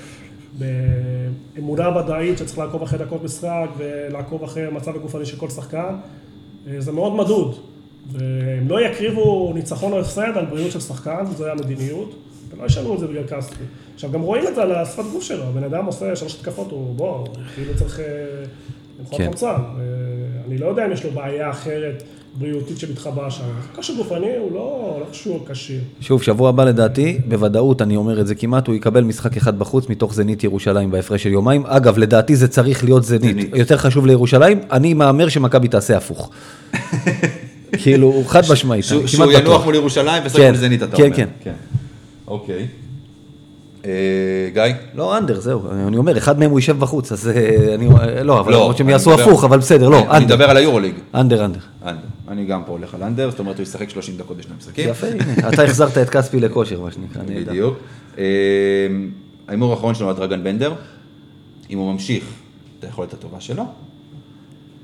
[1.54, 5.96] באמונה ודאית שצריך לעקוב אחרי דקות משחק ולעקוב אחרי המצב הגופני של כל שחקן.
[6.78, 7.56] זה מאוד מדוד.
[8.12, 12.16] והם לא יקריבו ניצחון או הפסד על בריאות של שחקן, זו המדיניות.
[12.52, 13.64] ולא ישנו את זה בגלל כספי.
[13.94, 15.44] עכשיו, גם רואים את זה על השפת גוף שלו.
[15.44, 18.00] הבן אדם עושה שלוש התקפות, הוא בוא, כאילו צריך
[19.12, 19.26] כן.
[19.26, 19.48] חמצן.
[19.48, 19.84] אה,
[20.48, 22.04] אני לא יודע אם יש לו בעיה אחרת
[22.40, 23.44] בריאותית שמתחבאה שם.
[23.76, 25.82] כושר גופני הוא לא, לא חשוב כשיר.
[26.02, 29.90] שוב, שבוע הבא לדעתי, בוודאות, אני אומר את זה כמעט, הוא יקבל משחק אחד בחוץ
[29.90, 31.66] מתוך זנית ירושלים בהפרש של יומיים.
[31.66, 33.22] אגב, לדעתי זה צריך להיות זנית.
[33.22, 33.50] זנית.
[33.56, 36.30] יותר חשוב לירושלים, אני מהמר שמכבי תעשה הפוך.
[37.84, 39.66] כאילו, חד משמעית, שהוא אני שהוא כמעט ינוח בטוח.
[39.66, 41.26] מול ירושלים וישחק כן, מול זנית, אתה כן, אומר.
[41.44, 41.54] כן.
[42.28, 42.68] אוקיי.
[43.86, 44.76] אה, גיא?
[44.96, 47.90] לא, אנדר, זהו, אני אומר, אחד מהם הוא יישב בחוץ, אז אה, אני,
[48.24, 50.58] לא, אבל לא, למרות שהם אני יעשו הפוך, אבל בסדר, לא, אני אנדר, מדבר על
[50.58, 50.96] היורוליג.
[51.16, 51.60] אנדר, אנדר.
[51.86, 52.00] אנדר.
[52.28, 54.90] אני גם פה הולך על אנדר, זאת אומרת הוא ישחק 30 דקות בשני משחקים.
[54.90, 57.22] יפה, הנה, אתה החזרת את כספי לכושר, מה שנקרא.
[57.24, 57.78] בדיוק.
[58.18, 58.24] אה,
[59.48, 60.74] ההימור האחרון שלנו על דרגן בנדר,
[61.70, 62.24] אם הוא ממשיך
[62.80, 63.64] את היכולת הטובה שלו,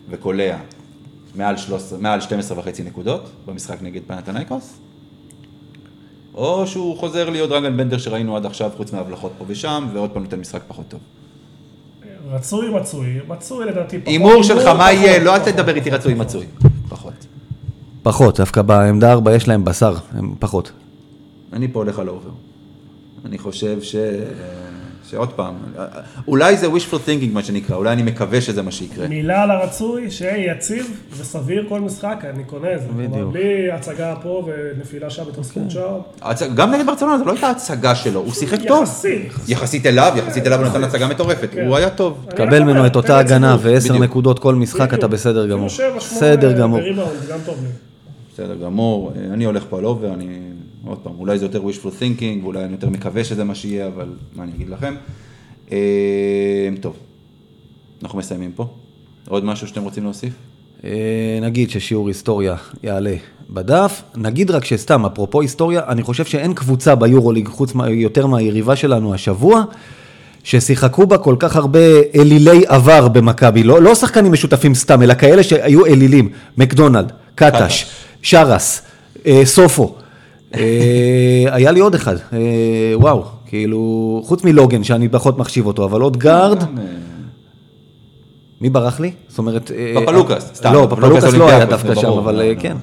[0.10, 0.58] וקולע
[1.36, 4.78] מעל 13 מעל 12 וחצי נקודות במשחק נגד פנתנייקוס,
[6.36, 10.24] או שהוא חוזר להיות דרגן בנדר שראינו עד עכשיו, חוץ מהבלחות פה ושם, ועוד פעם
[10.24, 11.00] נותן משחק פחות טוב.
[12.32, 13.20] רצוי, מצוי.
[13.28, 14.08] מצוי לדעתי פחות.
[14.08, 15.24] הימור שלך, מה פחות, יהיה?
[15.24, 16.26] לא, אל תדבר איתי פחות, רצוי פחות.
[16.28, 16.46] מצוי.
[16.90, 17.14] פחות.
[18.04, 20.72] פחות, דווקא בעמדה 4 יש להם בשר, הם פחות.
[21.54, 22.30] אני פה הולך על אובר.
[23.26, 23.96] אני חושב ש...
[25.12, 25.54] שעוד פעם,
[26.28, 29.08] אולי זה wishful thinking מה שנקרא, אולי אני מקווה שזה מה שיקרה.
[29.08, 30.86] מילה על הרצוי, שיהיה יציב
[31.18, 32.88] וסביר כל משחק, אני קונה את זה.
[32.98, 33.34] בדיוק.
[33.34, 35.80] בלי הצגה פה ונפילה שם והתרסקות שם.
[36.22, 38.84] הצ- גם נגד ברצלונה זו לא הייתה הצגה שלו, הוא שיחק טוב.
[38.84, 39.22] יחסית.
[39.48, 41.66] יחסית אליו, יחסית אליו הוא נתן הצגה מטורפת, כן.
[41.68, 42.26] הוא היה טוב.
[42.36, 43.58] קבל ממנו את אותה הגנה.
[43.62, 43.98] ועשר.
[43.98, 45.08] נקודות כל משחק, אתה.
[45.08, 45.68] בסדר גמור.
[45.98, 46.80] בסדר גמור.
[48.34, 50.40] בסדר גמור, אני הולך פה על אובר, אני,
[50.86, 54.10] עוד פעם, אולי זה יותר wishful thinking, ואולי אני יותר מקווה שזה מה שיהיה, אבל
[54.36, 54.96] מה אני אגיד לכם.
[55.72, 56.96] אה, טוב,
[58.04, 58.68] אנחנו מסיימים פה.
[59.28, 60.34] עוד משהו שאתם רוצים להוסיף?
[60.84, 63.16] אה, נגיד ששיעור היסטוריה יעלה
[63.50, 68.76] בדף, נגיד רק שסתם, אפרופו היסטוריה, אני חושב שאין קבוצה ביורוליג, חוץ מה, יותר מהיריבה
[68.76, 69.64] שלנו השבוע,
[70.44, 71.80] ששיחקו בה כל כך הרבה
[72.16, 77.86] אלילי עבר במכבי, לא, לא שחקנים משותפים סתם, אלא כאלה שהיו אלילים, מקדונלד, קטש,
[78.22, 78.82] שרס,
[79.26, 79.96] אה, סופו.
[80.56, 82.40] אה, היה לי עוד אחד, אה,
[82.96, 86.68] וואו, כאילו, חוץ מלוגן, שאני פחות מחשיב אותו, אבל עוד גארד, אה,
[88.62, 89.12] מי ברח לי?
[89.28, 89.72] זאת אומרת...
[90.06, 92.60] פפלוקס, סתם, לא, פפלוקס לא היה דווקא שם, אבל לא, לא.
[92.60, 92.78] כן.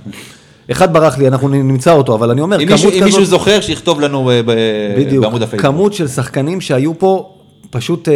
[0.70, 3.04] אחד ברח לי, אנחנו נמצא אותו, אבל אני אומר, כמות מישהו- אם כזאת...
[3.04, 4.30] מישהו זוכר, שיכתוב לנו
[4.98, 5.72] בדיוק, בעמוד הפייסבוק.
[5.72, 7.32] כמות של שחקנים שהיו פה
[7.70, 8.08] פשוט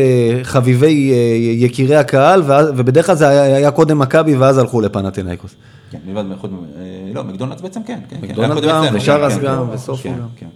[0.42, 1.12] חביבי
[1.56, 2.42] יקירי הקהל,
[2.76, 5.54] ובדרך כלל זה היה, היה קודם מכבי ואז הלכו לפנתנאיקוס.
[5.92, 8.00] כן, מלבד, חוץ מ- אה, לא, מקדונלדס בעצם כן.
[8.08, 8.22] כן, כן.
[8.22, 9.74] מקדונלדס גם, ושרס כן, גם, כן.
[9.74, 10.48] וסופו כן, גם.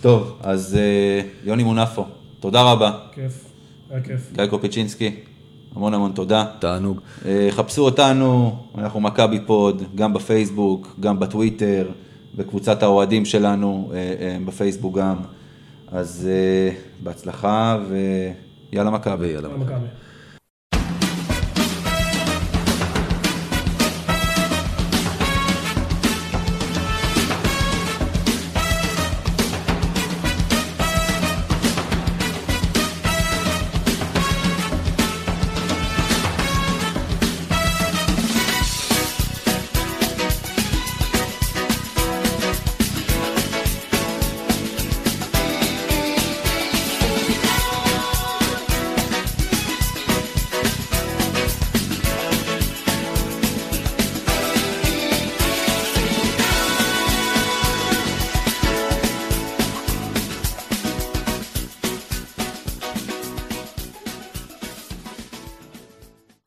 [0.00, 2.04] טוב, אז אה, יוני מונפו,
[2.40, 2.92] תודה רבה.
[3.12, 3.44] כיף,
[3.90, 4.30] היה כיף.
[4.32, 5.10] גיא קופיצ'ינסקי,
[5.76, 6.44] המון המון תודה.
[6.58, 7.00] תענוג.
[7.26, 11.88] אה, חפשו אותנו, אנחנו מכבי פוד, גם בפייסבוק, גם בטוויטר,
[12.36, 13.92] בקבוצת האוהדים שלנו,
[14.44, 15.16] בפייסבוק גם.
[15.92, 16.28] אז
[17.02, 17.78] בהצלחה
[18.72, 19.26] ויאללה מכבי.
[19.26, 19.48] ויאללה.
[19.48, 19.74] מכבי.